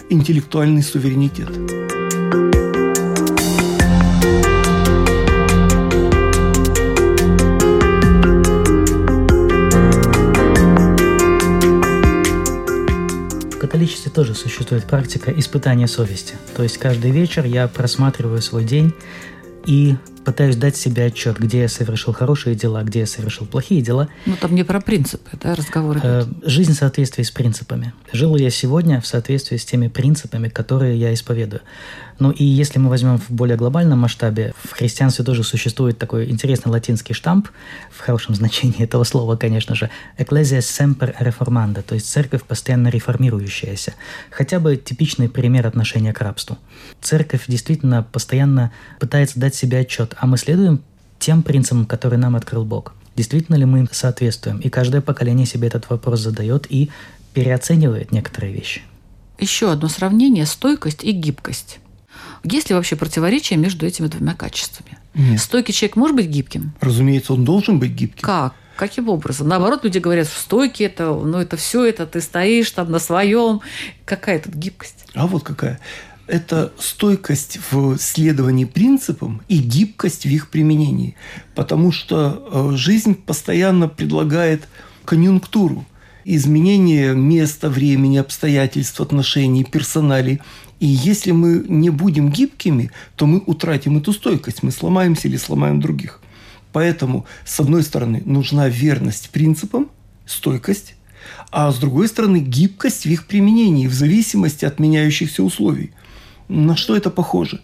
интеллектуальный 0.08 0.82
суверенитет. 0.82 1.48
В 13.50 13.58
католичестве 13.58 14.12
тоже 14.12 14.34
существует 14.34 14.84
практика 14.84 15.32
испытания 15.32 15.88
совести. 15.88 16.34
То 16.56 16.62
есть 16.62 16.78
каждый 16.78 17.10
вечер 17.10 17.44
я 17.44 17.66
просматриваю 17.66 18.40
свой 18.40 18.64
день 18.64 18.94
и 19.66 19.96
пытаюсь 20.26 20.56
дать 20.56 20.76
себе 20.76 21.04
отчет, 21.04 21.38
где 21.38 21.60
я 21.60 21.68
совершил 21.68 22.12
хорошие 22.12 22.56
дела, 22.56 22.82
где 22.82 23.00
я 23.00 23.06
совершил 23.06 23.46
плохие 23.46 23.80
дела. 23.80 24.08
Ну, 24.26 24.34
там 24.34 24.56
не 24.56 24.64
про 24.64 24.80
принципы, 24.80 25.30
да, 25.40 25.54
разговор 25.54 26.00
э, 26.02 26.24
идет. 26.24 26.28
Жизнь 26.42 26.72
в 26.72 26.76
соответствии 26.76 27.22
с 27.22 27.30
принципами. 27.30 27.92
Жил 28.12 28.34
я 28.34 28.50
сегодня 28.50 29.00
в 29.00 29.06
соответствии 29.06 29.56
с 29.56 29.64
теми 29.64 29.86
принципами, 29.86 30.48
которые 30.48 30.98
я 30.98 31.14
исповедую. 31.14 31.62
Ну 32.18 32.30
и 32.30 32.44
если 32.44 32.78
мы 32.78 32.88
возьмем 32.88 33.18
в 33.18 33.30
более 33.30 33.56
глобальном 33.56 34.00
масштабе, 34.00 34.54
в 34.64 34.72
христианстве 34.72 35.24
тоже 35.24 35.44
существует 35.44 35.98
такой 35.98 36.28
интересный 36.30 36.72
латинский 36.72 37.14
штамп, 37.14 37.48
в 37.92 38.00
хорошем 38.00 38.34
значении 38.34 38.82
этого 38.82 39.04
слова, 39.04 39.36
конечно 39.36 39.74
же, 39.74 39.90
«ecclesia 40.18 40.58
semper 40.58 41.14
reformanda», 41.20 41.82
то 41.82 41.94
есть 41.94 42.08
церковь, 42.08 42.42
постоянно 42.42 42.88
реформирующаяся. 42.88 43.94
Хотя 44.30 44.58
бы 44.60 44.76
типичный 44.76 45.28
пример 45.28 45.66
отношения 45.66 46.12
к 46.12 46.20
рабству. 46.20 46.58
Церковь 47.00 47.44
действительно 47.46 48.02
постоянно 48.02 48.72
пытается 48.98 49.38
дать 49.38 49.54
себе 49.54 49.80
отчет, 49.80 50.15
а 50.16 50.26
мы 50.26 50.38
следуем 50.38 50.82
тем 51.18 51.42
принципам, 51.42 51.86
которые 51.86 52.18
нам 52.18 52.36
открыл 52.36 52.64
Бог. 52.64 52.94
Действительно 53.16 53.56
ли 53.56 53.64
мы 53.64 53.80
им 53.80 53.88
соответствуем? 53.90 54.58
И 54.58 54.68
каждое 54.68 55.00
поколение 55.00 55.46
себе 55.46 55.68
этот 55.68 55.88
вопрос 55.88 56.20
задает 56.20 56.66
и 56.70 56.90
переоценивает 57.32 58.12
некоторые 58.12 58.52
вещи. 58.52 58.82
Еще 59.38 59.70
одно 59.70 59.88
сравнение– 59.88 60.44
стойкость 60.46 61.04
и 61.04 61.12
гибкость. 61.12 61.78
Есть 62.44 62.68
ли 62.68 62.74
вообще 62.74 62.96
противоречие 62.96 63.58
между 63.58 63.86
этими 63.86 64.06
двумя 64.06 64.34
качествами? 64.34 64.98
Нет. 65.14 65.40
Стойкий 65.40 65.74
человек 65.74 65.96
может 65.96 66.16
быть 66.16 66.26
гибким? 66.26 66.72
Разумеется, 66.80 67.32
он 67.32 67.44
должен 67.44 67.78
быть 67.78 67.92
гибким. 67.92 68.22
Как? 68.22 68.54
Каким 68.76 69.08
образом? 69.08 69.48
Наоборот, 69.48 69.84
люди 69.84 69.98
говорят, 69.98 70.28
что 70.28 70.38
стойки 70.38 70.82
это, 70.82 71.14
ну 71.14 71.38
это 71.38 71.56
все 71.56 71.86
это, 71.86 72.06
ты 72.06 72.20
стоишь 72.20 72.70
там 72.70 72.90
на 72.90 72.98
своем. 72.98 73.62
Какая 74.04 74.38
тут 74.38 74.54
гибкость? 74.54 75.06
А 75.14 75.26
вот 75.26 75.42
какая. 75.42 75.80
Это 76.26 76.72
стойкость 76.78 77.60
в 77.70 77.98
следовании 77.98 78.64
принципам 78.64 79.42
и 79.48 79.58
гибкость 79.58 80.24
в 80.24 80.28
их 80.28 80.50
применении. 80.50 81.14
Потому 81.54 81.92
что 81.92 82.72
э, 82.72 82.76
жизнь 82.76 83.14
постоянно 83.14 83.88
предлагает 83.88 84.68
конъюнктуру, 85.04 85.86
изменение 86.24 87.14
места, 87.14 87.70
времени, 87.70 88.16
обстоятельств, 88.16 89.00
отношений, 89.00 89.62
персоналей. 89.62 90.40
И 90.80 90.86
если 90.86 91.30
мы 91.30 91.64
не 91.68 91.90
будем 91.90 92.30
гибкими, 92.30 92.90
то 93.14 93.26
мы 93.26 93.38
утратим 93.46 93.96
эту 93.98 94.12
стойкость, 94.12 94.64
мы 94.64 94.72
сломаемся 94.72 95.28
или 95.28 95.36
сломаем 95.36 95.80
других. 95.80 96.20
Поэтому, 96.72 97.24
с 97.44 97.60
одной 97.60 97.84
стороны, 97.84 98.22
нужна 98.26 98.68
верность 98.68 99.30
принципам, 99.30 99.88
стойкость, 100.26 100.96
а 101.50 101.70
с 101.70 101.78
другой 101.78 102.08
стороны, 102.08 102.38
гибкость 102.38 103.04
в 103.04 103.06
их 103.06 103.26
применении 103.26 103.86
в 103.86 103.94
зависимости 103.94 104.64
от 104.64 104.78
меняющихся 104.78 105.42
условий. 105.42 105.92
На 106.48 106.76
что 106.76 106.96
это 106.96 107.10
похоже? 107.10 107.60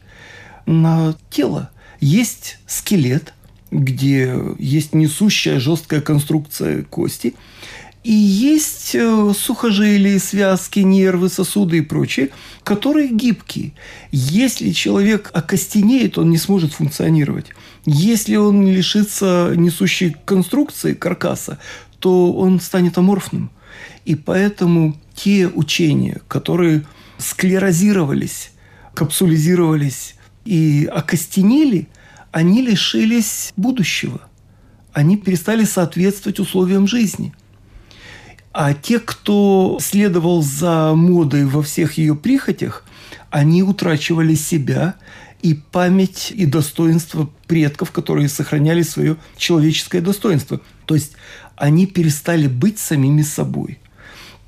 На 0.67 1.15
тело. 1.31 1.71
Есть 2.01 2.59
скелет, 2.67 3.33
где 3.71 4.37
есть 4.59 4.95
несущая 4.95 5.61
жесткая 5.61 6.01
конструкция 6.01 6.83
кости, 6.83 7.35
и 8.05 8.13
есть 8.13 8.97
э, 8.97 9.33
сухожилия, 9.37 10.19
связки, 10.19 10.81
нервы, 10.81 11.29
сосуды 11.29 11.79
и 11.79 11.83
прочее, 11.83 12.31
которые 12.65 13.09
гибкие. 13.09 13.75
Если 14.11 14.73
человек 14.73 15.31
окостенеет, 15.33 16.19
он 16.19 16.31
не 16.31 16.39
сможет 16.39 16.73
функционировать. 16.73 17.47
Если 17.87 18.35
он 18.35 18.67
лишится 18.67 19.53
несущей 19.55 20.17
конструкции 20.25 20.95
каркаса, 20.95 21.59
то 22.01 22.33
он 22.33 22.59
станет 22.61 22.99
аморфным. 22.99 23.51
И 24.05 24.17
поэтому 24.17 24.97
те 25.15 25.47
учения, 25.47 26.21
которые 26.27 26.83
склерозировались, 27.19 28.51
капсулизировались 28.95 30.17
и 30.45 30.89
окостенели, 30.93 31.89
они 32.31 32.63
лишились 32.63 33.53
будущего. 33.57 34.21
Они 34.93 35.17
перестали 35.17 35.65
соответствовать 35.65 36.39
условиям 36.39 36.87
жизни. 36.87 37.35
А 38.53 38.75
те, 38.75 38.99
кто 38.99 39.79
следовал 39.81 40.43
за 40.43 40.93
модой 40.95 41.47
во 41.47 41.63
всех 41.63 41.97
ее 41.97 42.15
прихотях, 42.15 42.85
они 43.31 43.63
утрачивали 43.63 44.35
себя 44.35 44.95
и 45.41 45.55
память 45.55 46.33
и 46.35 46.45
достоинство 46.45 47.31
предков, 47.47 47.91
которые 47.91 48.29
сохраняли 48.29 48.83
свое 48.83 49.17
человеческое 49.37 50.03
достоинство. 50.03 50.61
То 50.85 50.95
есть 50.95 51.13
они 51.57 51.87
перестали 51.87 52.47
быть 52.47 52.79
самими 52.79 53.23
собой. 53.23 53.79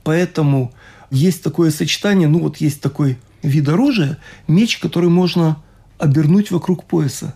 Поэтому 0.02 0.74
есть 1.10 1.42
такое 1.42 1.70
сочетание, 1.70 2.28
ну 2.28 2.40
вот 2.40 2.58
есть 2.58 2.80
такой 2.80 3.18
вид 3.44 3.68
оружия, 3.68 4.18
меч, 4.48 4.78
который 4.78 5.10
можно 5.10 5.62
обернуть 5.98 6.50
вокруг 6.50 6.84
пояса. 6.84 7.34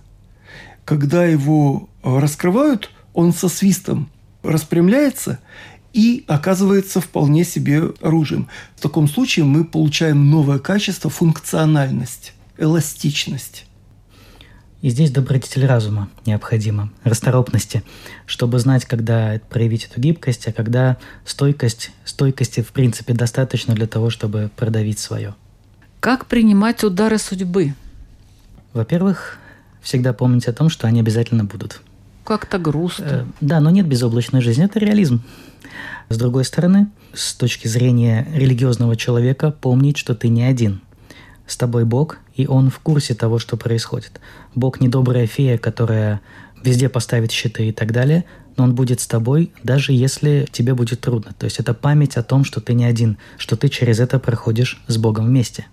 Когда 0.85 1.25
его 1.25 1.89
раскрывают, 2.03 2.91
он 3.13 3.33
со 3.33 3.49
свистом 3.49 4.11
распрямляется 4.43 5.39
и 5.93 6.25
оказывается 6.29 7.01
вполне 7.01 7.45
себе 7.45 7.83
оружием. 8.01 8.49
В 8.77 8.81
таком 8.81 9.09
случае 9.09 9.45
мы 9.45 9.65
получаем 9.65 10.31
новое 10.31 10.59
качество– 10.59 11.11
функциональность, 11.11 12.33
эластичность. 12.57 13.67
И 14.81 14.91
здесь 14.91 15.11
добродетель 15.11 15.67
разума 15.67 16.09
необходима, 16.25 16.93
расторопности, 17.03 17.83
чтобы 18.27 18.61
знать, 18.61 18.85
когда 18.85 19.41
проявить 19.51 19.87
эту 19.87 20.01
гибкость, 20.01 20.47
а 20.47 20.53
когда 20.53 20.99
стойкость, 21.25 21.91
стойкости 22.05 22.61
в 22.61 22.69
принципе 22.69 23.13
достаточно 23.13 23.75
для 23.75 23.89
того, 23.89 24.09
чтобы 24.09 24.51
продавить 24.57 25.01
свое. 25.01 25.35
Как 26.01 26.27
принимать 26.27 26.85
удары 26.85 27.19
судьбы? 27.19 27.75
Во-первых, 28.73 29.39
всегда 29.83 30.13
помнить 30.13 30.47
о 30.47 30.53
том, 30.53 30.69
что 30.69 30.87
они 30.87 31.01
обязательно 31.01 31.45
будут. 31.45 31.81
Как-то 32.25 32.59
грустно. 32.59 33.05
Э, 33.05 33.25
да, 33.41 33.59
но 33.59 33.71
нет 33.71 33.87
безоблачной 33.89 34.41
жизни, 34.41 34.65
это 34.65 34.79
реализм. 34.79 35.23
С 36.09 36.17
другой 36.17 36.45
стороны, 36.45 36.89
с 37.13 37.35
точки 37.35 37.67
зрения 37.67 38.29
религиозного 38.33 38.97
человека, 38.97 39.51
помнить, 39.51 39.97
что 39.99 40.15
ты 40.15 40.29
не 40.29 40.45
один. 40.45 40.83
С 41.47 41.57
тобой 41.57 41.85
Бог, 41.85 42.19
и 42.35 42.47
Он 42.47 42.71
в 42.71 42.79
курсе 42.79 43.15
того, 43.15 43.39
что 43.39 43.57
происходит. 43.57 44.21
Бог 44.55 44.81
не 44.81 44.89
добрая 44.89 45.27
фея, 45.27 45.59
которая 45.59 46.21
везде 46.63 46.89
поставит 46.89 47.33
щиты 47.33 47.69
и 47.69 47.73
так 47.73 47.93
далее, 47.93 48.25
но 48.57 48.65
Он 48.65 48.75
будет 48.75 49.01
с 49.01 49.07
тобой, 49.07 49.53
даже 49.65 49.93
если 49.93 50.47
тебе 50.53 50.75
будет 50.75 51.01
трудно. 51.01 51.35
То 51.39 51.45
есть 51.45 51.59
это 51.59 51.75
память 51.75 52.17
о 52.17 52.23
том, 52.23 52.45
что 52.45 52.61
ты 52.61 52.75
не 52.75 52.85
один, 52.85 53.19
что 53.37 53.57
ты 53.57 53.69
через 53.69 53.99
это 53.99 54.19
проходишь 54.19 54.81
с 54.87 54.97
Богом 54.97 55.27
вместе. 55.27 55.67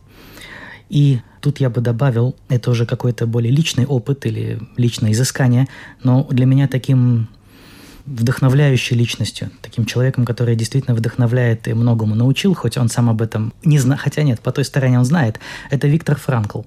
И 0.89 1.19
тут 1.41 1.59
я 1.59 1.69
бы 1.69 1.81
добавил, 1.81 2.35
это 2.49 2.71
уже 2.71 2.85
какой-то 2.85 3.27
более 3.27 3.51
личный 3.51 3.85
опыт 3.85 4.25
или 4.25 4.59
личное 4.77 5.11
изыскание, 5.11 5.67
но 6.03 6.27
для 6.29 6.45
меня 6.45 6.67
таким 6.67 7.27
вдохновляющей 8.05 8.95
личностью, 8.95 9.49
таким 9.61 9.85
человеком, 9.85 10.25
который 10.25 10.55
действительно 10.55 10.95
вдохновляет 10.95 11.67
и 11.67 11.73
многому 11.73 12.13
научил, 12.13 12.53
хоть 12.53 12.77
он 12.77 12.87
сам 12.87 13.09
об 13.09 13.21
этом 13.21 13.53
не 13.63 13.79
знает, 13.79 14.01
хотя 14.01 14.21
нет, 14.21 14.39
по 14.41 14.51
той 14.51 14.63
стороне 14.63 14.99
он 14.99 15.05
знает, 15.05 15.39
это 15.71 15.87
Виктор 15.87 16.17
Франкл, 16.17 16.61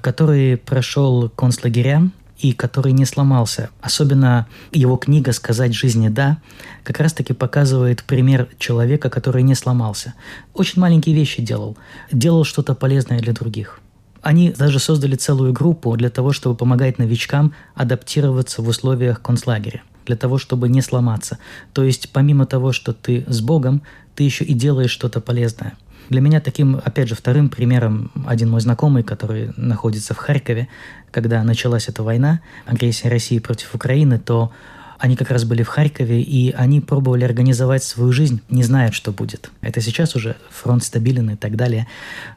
который 0.00 0.56
прошел 0.56 1.30
концлагеря 1.30 2.10
и 2.38 2.52
который 2.52 2.92
не 2.92 3.04
сломался. 3.04 3.70
Особенно 3.80 4.46
его 4.72 4.96
книга 4.96 5.32
«Сказать 5.32 5.74
жизни 5.74 6.08
да» 6.08 6.38
как 6.84 7.00
раз-таки 7.00 7.32
показывает 7.32 8.04
пример 8.04 8.48
человека, 8.58 9.10
который 9.10 9.42
не 9.42 9.54
сломался. 9.54 10.14
Очень 10.54 10.80
маленькие 10.80 11.14
вещи 11.14 11.42
делал. 11.42 11.76
Делал 12.12 12.44
что-то 12.44 12.74
полезное 12.74 13.18
для 13.20 13.32
других. 13.32 13.80
Они 14.22 14.50
даже 14.50 14.78
создали 14.78 15.16
целую 15.16 15.52
группу 15.52 15.96
для 15.96 16.10
того, 16.10 16.32
чтобы 16.32 16.56
помогать 16.56 16.98
новичкам 16.98 17.54
адаптироваться 17.74 18.62
в 18.62 18.68
условиях 18.68 19.22
концлагеря 19.22 19.82
для 20.06 20.16
того, 20.16 20.38
чтобы 20.38 20.68
не 20.68 20.80
сломаться. 20.80 21.38
То 21.72 21.84
есть 21.84 22.10
помимо 22.12 22.46
того, 22.46 22.72
что 22.72 22.92
ты 22.94 23.24
с 23.28 23.40
Богом, 23.40 23.82
ты 24.14 24.24
еще 24.24 24.42
и 24.44 24.54
делаешь 24.54 24.90
что-то 24.90 25.20
полезное. 25.20 25.74
Для 26.08 26.20
меня 26.20 26.40
таким, 26.40 26.80
опять 26.82 27.08
же, 27.08 27.14
вторым 27.14 27.48
примером 27.48 28.10
один 28.26 28.50
мой 28.50 28.60
знакомый, 28.60 29.02
который 29.02 29.52
находится 29.56 30.14
в 30.14 30.18
Харькове, 30.18 30.68
когда 31.10 31.42
началась 31.42 31.88
эта 31.88 32.02
война, 32.02 32.40
агрессия 32.66 33.08
России 33.08 33.38
против 33.38 33.74
Украины, 33.74 34.18
то 34.18 34.50
они 34.98 35.16
как 35.16 35.30
раз 35.30 35.44
были 35.44 35.62
в 35.62 35.68
Харькове, 35.68 36.22
и 36.22 36.50
они 36.52 36.80
пробовали 36.80 37.24
организовать 37.24 37.84
свою 37.84 38.12
жизнь, 38.12 38.40
не 38.50 38.64
зная, 38.64 38.90
что 38.90 39.12
будет. 39.12 39.50
Это 39.60 39.80
сейчас 39.80 40.16
уже 40.16 40.36
фронт 40.50 40.82
стабилен 40.82 41.30
и 41.30 41.36
так 41.36 41.56
далее. 41.56 41.86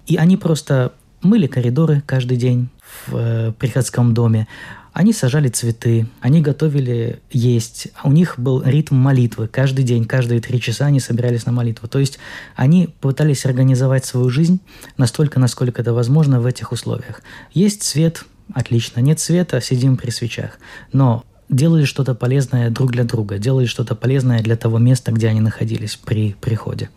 И 0.05 0.15
они 0.17 0.37
просто 0.37 0.93
мыли 1.23 1.47
коридоры 1.47 2.03
каждый 2.05 2.37
день 2.37 2.69
в 3.07 3.15
э, 3.15 3.51
приходском 3.57 4.13
доме, 4.13 4.47
они 4.93 5.13
сажали 5.13 5.47
цветы, 5.47 6.07
они 6.19 6.41
готовили 6.41 7.19
есть. 7.31 7.87
У 8.03 8.11
них 8.11 8.37
был 8.37 8.61
ритм 8.61 8.95
молитвы. 8.95 9.47
Каждый 9.47 9.85
день, 9.85 10.05
каждые 10.05 10.41
три 10.41 10.59
часа 10.59 10.87
они 10.87 10.99
собирались 10.99 11.45
на 11.45 11.53
молитву. 11.53 11.87
То 11.87 11.99
есть 11.99 12.19
они 12.55 12.89
пытались 12.99 13.45
организовать 13.45 14.03
свою 14.03 14.29
жизнь 14.29 14.59
настолько, 14.97 15.39
насколько 15.39 15.81
это 15.81 15.93
возможно 15.93 16.41
в 16.41 16.45
этих 16.45 16.73
условиях. 16.73 17.21
Есть 17.53 17.83
свет, 17.83 18.25
отлично. 18.53 18.99
Нет 18.99 19.19
света, 19.21 19.61
сидим 19.61 19.95
при 19.95 20.09
свечах. 20.09 20.59
Но 20.91 21.23
делали 21.47 21.85
что-то 21.85 22.13
полезное 22.13 22.69
друг 22.69 22.91
для 22.91 23.05
друга, 23.05 23.37
делали 23.37 23.67
что-то 23.67 23.95
полезное 23.95 24.41
для 24.41 24.57
того 24.57 24.77
места, 24.77 25.13
где 25.13 25.29
они 25.29 25.39
находились 25.39 25.95
при 25.95 26.33
приходе. 26.33 26.89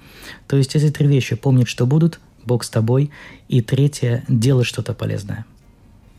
То 0.49 0.57
есть 0.57 0.75
эти 0.75 0.91
три 0.91 1.07
вещи. 1.07 1.37
Помнить, 1.37 1.69
что 1.69 1.87
будут, 1.87 2.19
Бог 2.45 2.65
с 2.65 2.71
тобой. 2.71 3.13
И 3.49 3.61
третье– 3.61 4.25
делать 4.29 4.67
что-то 4.67 4.95
полезное. 4.95 5.45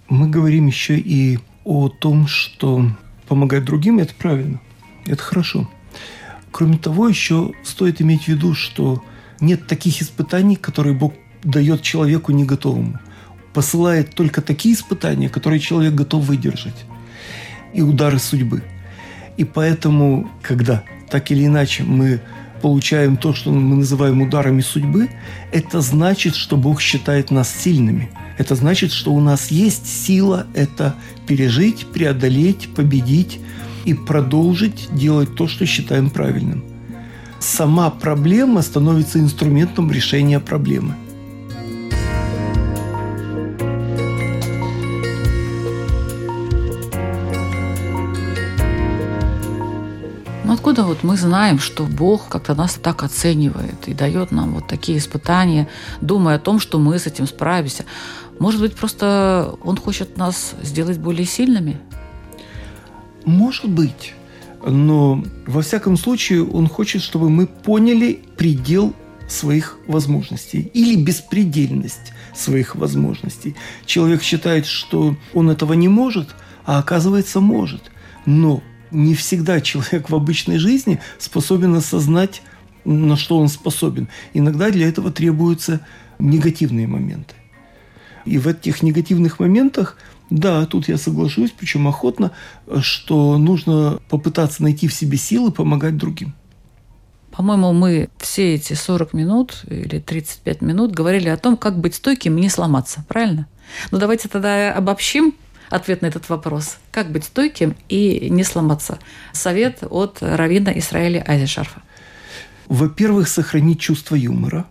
Мы 0.08 0.30
говорим 0.30 0.68
еще 0.68 0.98
и 0.98 1.40
о 1.66 1.90
том, 1.90 2.28
что 2.28 2.90
помогать 3.28 3.66
другим– 3.66 4.00
это 4.00 4.14
правильно, 4.14 4.62
это 5.06 5.22
хорошо. 5.22 5.70
Кроме 6.52 6.78
того, 6.78 7.10
еще 7.10 7.52
стоит 7.64 8.02
иметь 8.02 8.24
в 8.24 8.28
виду, 8.30 8.54
что 8.54 9.04
нет 9.42 9.68
таких 9.68 10.02
испытаний, 10.02 10.56
которые 10.56 10.96
Бог 10.96 11.14
дает 11.44 11.82
человеку 11.82 12.32
не 12.32 12.46
готовому. 12.46 13.00
Посылает 13.54 14.12
только 14.12 14.42
такие 14.42 14.76
испытания, 14.76 15.28
которые 15.28 15.60
человек 15.60 15.96
готов 15.96 16.24
выдержать. 16.24 16.86
И 17.74 17.82
удары 17.82 18.20
судьбы. 18.20 18.64
И 19.36 19.44
поэтому, 19.44 20.30
когда 20.42 20.84
так 21.10 21.32
или 21.32 21.46
иначе 21.46 21.84
мы 21.84 22.22
получаем 22.62 23.18
то, 23.18 23.34
что 23.34 23.52
мы 23.52 23.76
называем 23.76 24.22
ударами 24.22 24.62
судьбы, 24.62 25.10
это 25.52 25.82
значит, 25.82 26.36
что 26.36 26.56
Бог 26.58 26.80
считает 26.80 27.32
нас 27.32 27.54
сильными– 27.54 28.10
это 28.38 28.56
значит, 28.56 28.92
что 28.92 29.14
у 29.14 29.20
нас 29.20 29.52
есть 29.52 29.88
сила 29.88 30.48
это 30.54 30.96
пережить, 31.28 31.88
преодолеть, 31.88 32.70
победить 32.76 33.40
и 33.86 33.94
продолжить 33.94 34.90
делать 34.92 35.36
то, 35.36 35.48
что 35.48 35.66
считаем 35.66 36.10
правильным. 36.10 36.64
Сама 37.40 37.90
проблема 37.90 38.62
становится 38.62 39.20
инструментом 39.20 39.92
решения 39.92 40.40
проблемы. 40.40 40.96
Вот 50.96 51.04
мы 51.04 51.18
знаем, 51.18 51.60
что 51.60 51.84
Бог 51.84 52.30
как-то 52.30 52.56
нас 52.56 52.76
так 52.76 53.04
оценивает 53.04 53.88
и 53.88 53.94
дает 53.94 54.32
нам 54.32 54.54
вот 54.54 54.68
такие 54.68 54.98
испытания, 54.98 55.68
думая 56.02 56.36
о 56.38 56.40
том, 56.40 56.60
что 56.60 56.80
мы 56.80 56.98
с 56.98 57.06
этим 57.08 57.28
справимся? 57.28 57.84
Может 58.40 58.62
быть, 58.62 58.76
просто 58.76 59.56
Он 59.64 59.78
хочет 59.78 60.18
нас 60.18 60.56
сделать 60.62 60.98
более 60.98 61.26
сильными? 61.26 61.78
Может 63.26 63.70
быть. 63.70 64.14
Но 64.66 65.24
во 65.46 65.62
всяком 65.62 65.98
случае 65.98 66.44
он 66.44 66.68
хочет, 66.68 67.02
чтобы 67.02 67.30
мы 67.30 67.46
поняли 67.46 68.24
предел 68.38 68.94
своих 69.28 69.78
возможностей 69.88 70.72
или 70.74 70.96
беспредельность 70.96 72.14
своих 72.34 72.76
возможностей. 72.76 73.56
Человек 73.86 74.24
считает, 74.24 74.66
что 74.66 75.16
он 75.34 75.50
этого 75.50 75.74
не 75.74 75.88
может, 75.88 76.30
а 76.66 76.80
оказывается 76.80 77.42
может. 77.42 77.92
Но 78.26 78.64
не 78.92 79.16
всегда 79.16 79.62
человек 79.62 80.10
в 80.10 80.16
обычной 80.16 80.58
жизни 80.58 81.00
способен 81.18 81.76
осознать, 81.76 82.42
на 82.84 83.16
что 83.16 83.38
он 83.38 83.48
способен. 83.48 84.08
Иногда 84.34 84.70
для 84.70 84.88
этого 84.88 85.12
требуются 85.12 85.82
негативные 86.20 86.88
моменты. 86.88 87.36
И 88.26 88.38
в 88.38 88.48
этих 88.48 88.82
негативных 88.82 89.40
моментах 89.40 89.98
да, 90.30 90.66
тут 90.66 90.88
я 90.88 90.98
соглашусь, 90.98 91.52
причем 91.52 91.88
охотно, 91.88 92.32
что 92.82 93.38
нужно 93.38 94.00
попытаться 94.10 94.64
найти 94.64 94.88
в 94.88 94.94
себе 94.94 95.18
силы 95.18 95.52
помогать 95.52 95.98
другим. 95.98 96.34
По-моему, 97.32 97.74
мы 97.74 98.10
все 98.18 98.56
эти 98.56 98.74
40 98.74 99.14
минут 99.14 99.64
или 99.68 100.00
35 100.00 100.62
минут 100.62 100.92
говорили 100.94 101.28
о 101.28 101.38
том, 101.38 101.58
как 101.58 101.78
быть 101.78 101.96
стойким 101.96 102.38
и 102.38 102.42
не 102.42 102.50
сломаться, 102.50 103.06
правильно? 103.08 103.48
Ну 103.92 103.98
давайте 104.00 104.30
тогда 104.30 104.74
обобщим 104.74 105.36
ответ 105.70 106.02
на 106.02 106.08
этот 106.08 106.30
вопрос. 106.30 106.78
Как 106.92 107.12
быть 107.12 107.26
стойким 107.26 107.76
и 107.90 108.30
не 108.30 108.44
сломаться? 108.44 109.00
Совет 109.34 109.80
от 109.82 110.18
Равина 110.22 110.70
Исраэля 110.78 111.24
Айзешарфа. 111.28 111.82
Во-первых, 112.68 113.28
сохранить 113.28 113.80
чувство 113.80 114.16
юмора 114.16 114.66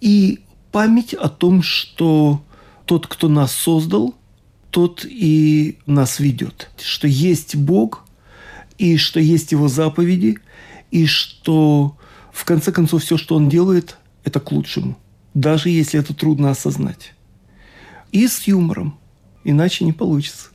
и 0.00 0.40
память 0.72 1.14
о 1.14 1.28
том, 1.28 1.62
что 1.62 2.42
тот, 2.84 3.06
кто 3.06 3.28
нас 3.28 3.52
создал– 3.52 4.14
тот 4.76 5.06
и 5.08 5.78
нас 5.86 6.20
ведет. 6.20 6.68
Что 6.78 7.08
есть 7.08 7.56
Бог, 7.56 8.04
и 8.76 8.98
что 8.98 9.18
есть 9.18 9.52
Его 9.52 9.68
заповеди, 9.68 10.36
и 10.90 11.06
что 11.06 11.96
в 12.30 12.44
конце 12.44 12.72
концов 12.72 13.02
все, 13.02 13.16
что 13.16 13.36
Он 13.36 13.48
делает, 13.48 13.96
это 14.22 14.38
к 14.38 14.52
лучшему, 14.52 14.98
даже 15.32 15.70
если 15.70 15.98
это 15.98 16.12
трудно 16.12 16.50
осознать. 16.50 17.14
И 18.12 18.28
с 18.28 18.46
юмором, 18.46 18.98
иначе 19.46 19.84
не 19.84 19.92
получится. 19.92 20.48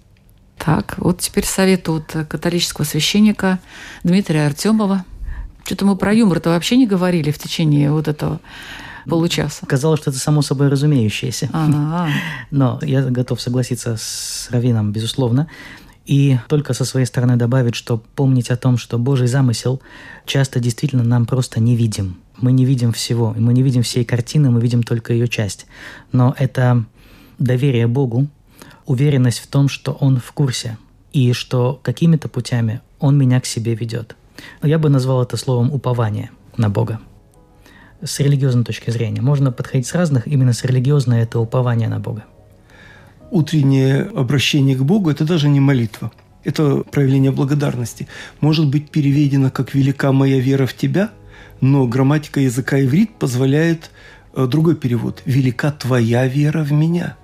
Так, 0.57 0.95
вот 0.97 1.19
теперь 1.19 1.45
совет 1.45 1.89
от 1.89 2.11
католического 2.27 2.85
священника 2.85 3.59
Дмитрия 4.03 4.45
Артемова. 4.45 5.05
Что-то 5.65 5.85
мы 5.85 5.95
про 5.95 6.13
юмор-то 6.13 6.49
вообще 6.49 6.77
не 6.77 6.85
говорили 6.85 7.31
в 7.31 7.39
течение 7.39 7.91
вот 7.91 8.07
этого 8.07 8.39
получаса. 9.07 9.65
Казалось, 9.65 10.01
что 10.01 10.11
это 10.11 10.19
само 10.19 10.41
собой 10.41 10.67
разумеющееся. 10.67 11.49
А-а-а. 11.51 12.09
Но 12.51 12.79
я 12.83 13.03
готов 13.03 13.41
согласиться 13.41 13.97
с 13.97 14.49
Равином, 14.51 14.91
безусловно. 14.91 15.47
И 16.05 16.37
только 16.47 16.73
со 16.73 16.85
своей 16.85 17.05
стороны 17.05 17.37
добавить, 17.37 17.75
что 17.75 17.97
помнить 17.97 18.49
о 18.49 18.57
том, 18.57 18.77
что 18.77 18.99
Божий 18.99 19.27
замысел 19.27 19.81
часто 20.25 20.59
действительно 20.59 21.03
нам 21.03 21.25
просто 21.25 21.59
не 21.59 21.75
видим. 21.75 22.17
Мы 22.37 22.51
не 22.51 22.65
видим 22.65 22.91
всего, 22.91 23.33
мы 23.37 23.53
не 23.53 23.63
видим 23.63 23.83
всей 23.83 24.03
картины, 24.03 24.49
мы 24.49 24.61
видим 24.61 24.83
только 24.83 25.13
ее 25.13 25.27
часть. 25.27 25.67
Но 26.11 26.35
это 26.37 26.85
доверие 27.39 27.87
Богу, 27.87 28.27
уверенность 28.91 29.39
в 29.39 29.47
том, 29.47 29.69
что 29.69 29.93
Он 29.93 30.19
в 30.19 30.31
курсе, 30.33 30.77
и 31.13 31.33
что 31.33 31.79
какими-то 31.81 32.27
путями 32.27 32.81
Он 32.99 33.17
меня 33.17 33.39
к 33.39 33.45
себе 33.45 33.73
ведет. 33.73 34.15
Я 34.61 34.79
бы 34.79 34.89
назвал 34.89 35.23
это 35.23 35.37
словом 35.37 35.71
упование 35.71 36.29
на 36.57 36.69
Бога 36.69 36.99
с 38.03 38.19
религиозной 38.19 38.63
точки 38.63 38.89
зрения. 38.89 39.21
Можно 39.21 39.51
подходить 39.51 39.87
с 39.87 39.93
разных, 39.93 40.27
именно 40.27 40.53
с 40.53 40.63
религиозной 40.65 41.21
это 41.21 41.39
упование 41.39 41.87
на 41.87 41.99
Бога. 41.99 42.25
Утреннее 43.29 44.09
обращение 44.15 44.75
к 44.75 44.81
Богу– 44.81 45.09
это 45.11 45.23
даже 45.23 45.47
не 45.47 45.59
молитва. 45.59 46.11
Это 46.43 46.83
проявление 46.91 47.31
благодарности. 47.31 48.07
Может 48.41 48.67
быть 48.67 48.89
переведено 48.89 49.51
как 49.51 49.73
«велика 49.75 50.11
моя 50.11 50.39
вера 50.39 50.65
в 50.65 50.73
тебя», 50.73 51.11
но 51.61 51.87
грамматика 51.87 52.39
языка 52.39 52.81
иврит 52.81 53.11
позволяет 53.19 53.91
э, 54.33 54.47
другой 54.47 54.75
перевод– 54.75 55.21
«велика 55.25 55.71
твоя 55.71 56.27
вера 56.27 56.63
в 56.63 56.71
меня». 56.71 57.15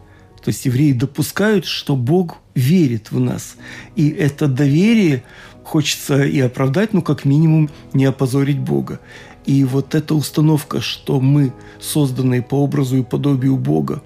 То 0.47 0.51
есть 0.51 0.65
евреи 0.65 0.93
допускают, 0.93 1.65
что 1.65 1.97
Бог 1.97 2.37
верит 2.55 3.11
в 3.11 3.19
нас. 3.19 3.57
И 3.97 4.07
это 4.07 4.47
доверие 4.47 5.23
хочется 5.61 6.23
и 6.23 6.39
оправдать, 6.39 6.93
ну, 6.93 7.01
как 7.01 7.25
минимум, 7.25 7.69
не 7.91 8.05
опозорить 8.05 8.57
Бога. 8.57 9.01
И 9.45 9.65
вот 9.65 9.93
эта 9.93 10.15
установка, 10.15 10.79
что 10.79 11.19
мы, 11.19 11.51
созданные 11.81 12.41
по 12.41 12.63
образу 12.63 12.95
и 12.95 13.03
подобию 13.03 13.57
Бога, 13.57 14.01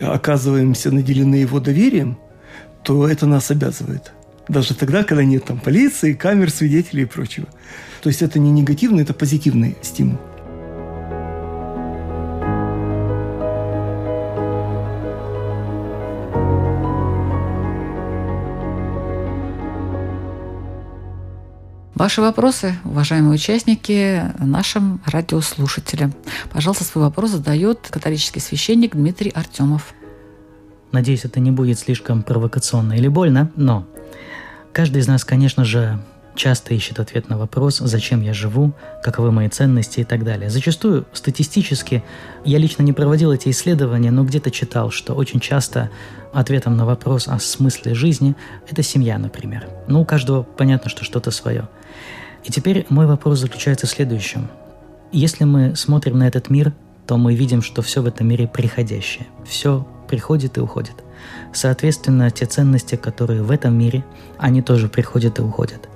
оказываемся 0.00 0.90
наделены 0.90 1.34
Его 1.34 1.60
доверием, 1.60 2.16
то 2.82 3.06
это 3.06 3.26
нас 3.26 3.50
обязывает. 3.50 4.14
Даже 4.48 4.74
тогда, 4.74 5.04
когда 5.04 5.22
нет 5.22 5.44
там 5.44 5.58
полиции, 5.58 6.14
камер, 6.14 6.50
свидетелей 6.50 7.02
и 7.02 7.06
прочего. 7.06 7.48
То 8.00 8.08
есть 8.08 8.22
это 8.22 8.38
не 8.38 8.50
негативный, 8.50 9.02
это 9.02 9.12
позитивный 9.12 9.76
стимул. 9.82 10.18
Ваши 21.94 22.20
вопросы, 22.20 22.74
уважаемые 22.84 23.34
участники, 23.34 24.22
нашим 24.40 25.00
радиослушателям. 25.06 26.12
Пожалуйста, 26.52 26.82
свой 26.82 27.04
вопрос 27.04 27.30
задает 27.30 27.86
католический 27.88 28.40
священник 28.40 28.96
Дмитрий 28.96 29.30
Артемов. 29.30 29.94
Надеюсь, 30.90 31.24
это 31.24 31.38
не 31.38 31.52
будет 31.52 31.78
слишком 31.78 32.24
провокационно 32.24 32.94
или 32.94 33.06
больно, 33.06 33.52
но 33.54 33.86
каждый 34.72 35.02
из 35.02 35.06
нас, 35.06 35.24
конечно 35.24 35.64
же, 35.64 36.00
часто 36.34 36.74
ищет 36.74 36.98
ответ 36.98 37.28
на 37.28 37.38
вопрос, 37.38 37.78
зачем 37.78 38.22
я 38.22 38.32
живу, 38.32 38.72
каковы 39.00 39.30
мои 39.30 39.48
ценности 39.48 40.00
и 40.00 40.04
так 40.04 40.24
далее. 40.24 40.50
Зачастую 40.50 41.06
статистически, 41.12 42.02
я 42.44 42.58
лично 42.58 42.82
не 42.82 42.92
проводил 42.92 43.30
эти 43.30 43.50
исследования, 43.50 44.10
но 44.10 44.24
где-то 44.24 44.50
читал, 44.50 44.90
что 44.90 45.14
очень 45.14 45.38
часто 45.38 45.90
ответом 46.32 46.76
на 46.76 46.86
вопрос 46.86 47.28
о 47.28 47.38
смысле 47.38 47.94
жизни– 47.94 48.34
это 48.68 48.82
семья, 48.82 49.16
например. 49.16 49.68
Ну, 49.86 50.00
у 50.00 50.04
каждого 50.04 50.42
понятно, 50.42 50.90
что 50.90 51.04
что-то 51.04 51.30
свое. 51.30 51.68
И 52.44 52.50
теперь 52.50 52.86
мой 52.90 53.06
вопрос 53.06 53.40
заключается 53.40 53.86
в 53.86 53.90
следующем. 53.90 54.48
Если 55.12 55.44
мы 55.44 55.74
смотрим 55.76 56.18
на 56.18 56.28
этот 56.28 56.50
мир, 56.50 56.72
то 57.06 57.16
мы 57.16 57.34
видим, 57.34 57.62
что 57.62 57.82
все 57.82 58.02
в 58.02 58.06
этом 58.06 58.28
мире 58.28 58.46
приходящее. 58.46 59.26
Все 59.46 59.86
приходит 60.08 60.58
и 60.58 60.60
уходит. 60.60 61.04
Соответственно, 61.52 62.30
те 62.30 62.46
ценности, 62.46 62.96
которые 62.96 63.42
в 63.42 63.50
этом 63.50 63.76
мире, 63.76 64.04
они 64.38 64.62
тоже 64.62 64.88
приходят 64.88 65.38
и 65.38 65.42
уходят. 65.42 65.88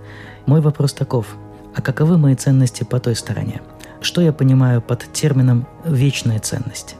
Мой 0.46 0.60
вопрос 0.60 0.92
таков. 0.92 1.36
А 1.74 1.82
каковы 1.82 2.16
мои 2.16 2.34
ценности 2.34 2.84
по 2.84 2.98
той 2.98 3.14
стороне? 3.14 3.60
Что 4.00 4.20
я 4.20 4.32
понимаю 4.32 4.80
под 4.80 5.12
термином 5.12 5.66
«вечная 5.84 6.38
ценность»? 6.38 6.96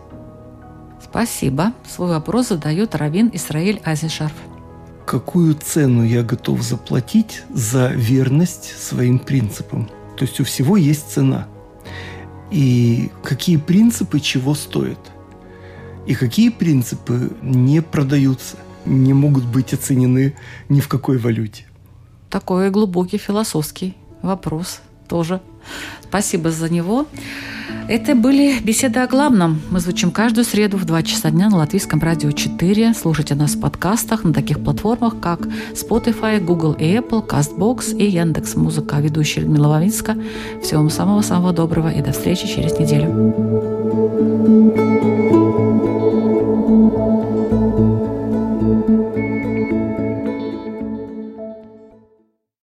Спасибо. 1.02 1.72
Свой 1.88 2.10
вопрос 2.10 2.48
задает 2.48 2.94
Равин 2.94 3.30
Исраиль 3.32 3.80
Азишарф 3.84 4.34
какую 5.08 5.54
цену 5.54 6.04
я 6.04 6.22
готов 6.22 6.60
заплатить 6.60 7.42
за 7.48 7.88
верность 7.88 8.76
своим 8.78 9.18
принципам. 9.18 9.88
То 10.18 10.26
есть 10.26 10.38
у 10.38 10.44
всего 10.44 10.76
есть 10.76 11.10
цена. 11.10 11.48
И 12.50 13.10
какие 13.22 13.56
принципы 13.56 14.20
чего 14.20 14.54
стоят. 14.54 14.98
И 16.06 16.14
какие 16.14 16.50
принципы 16.50 17.30
не 17.40 17.80
продаются, 17.80 18.58
не 18.84 19.14
могут 19.14 19.44
быть 19.44 19.72
оценены 19.72 20.34
ни 20.68 20.80
в 20.80 20.88
какой 20.88 21.16
валюте. 21.16 21.64
Такой 22.28 22.70
глубокий 22.70 23.16
философский 23.18 23.96
вопрос 24.20 24.80
тоже. 25.08 25.40
Спасибо 26.02 26.50
за 26.50 26.68
него. 26.68 27.06
Это 27.88 28.14
были 28.14 28.60
беседы 28.60 29.00
о 29.00 29.06
главном. 29.06 29.62
Мы 29.70 29.80
звучим 29.80 30.10
каждую 30.10 30.44
среду 30.44 30.76
в 30.76 30.84
2 30.84 31.02
часа 31.04 31.30
дня 31.30 31.48
на 31.48 31.56
Латвийском 31.56 32.00
радио 32.00 32.30
4. 32.30 32.92
Слушайте 32.92 33.34
нас 33.34 33.54
в 33.54 33.60
подкастах 33.60 34.24
на 34.24 34.34
таких 34.34 34.62
платформах, 34.62 35.18
как 35.20 35.48
Spotify, 35.72 36.38
Google 36.38 36.74
и 36.74 36.84
Apple, 36.84 37.26
CastBox 37.26 37.96
и 37.96 38.04
Яндекс 38.04 38.56
Музыка. 38.56 38.96
Ведущая 38.96 39.40
Людмила 39.40 39.68
Вавинска. 39.68 40.18
Всего 40.62 40.80
вам 40.80 40.90
самого-самого 40.90 41.54
доброго 41.54 41.88
и 41.88 42.02
до 42.02 42.12
встречи 42.12 42.46
через 42.46 42.78
неделю. 42.78 43.08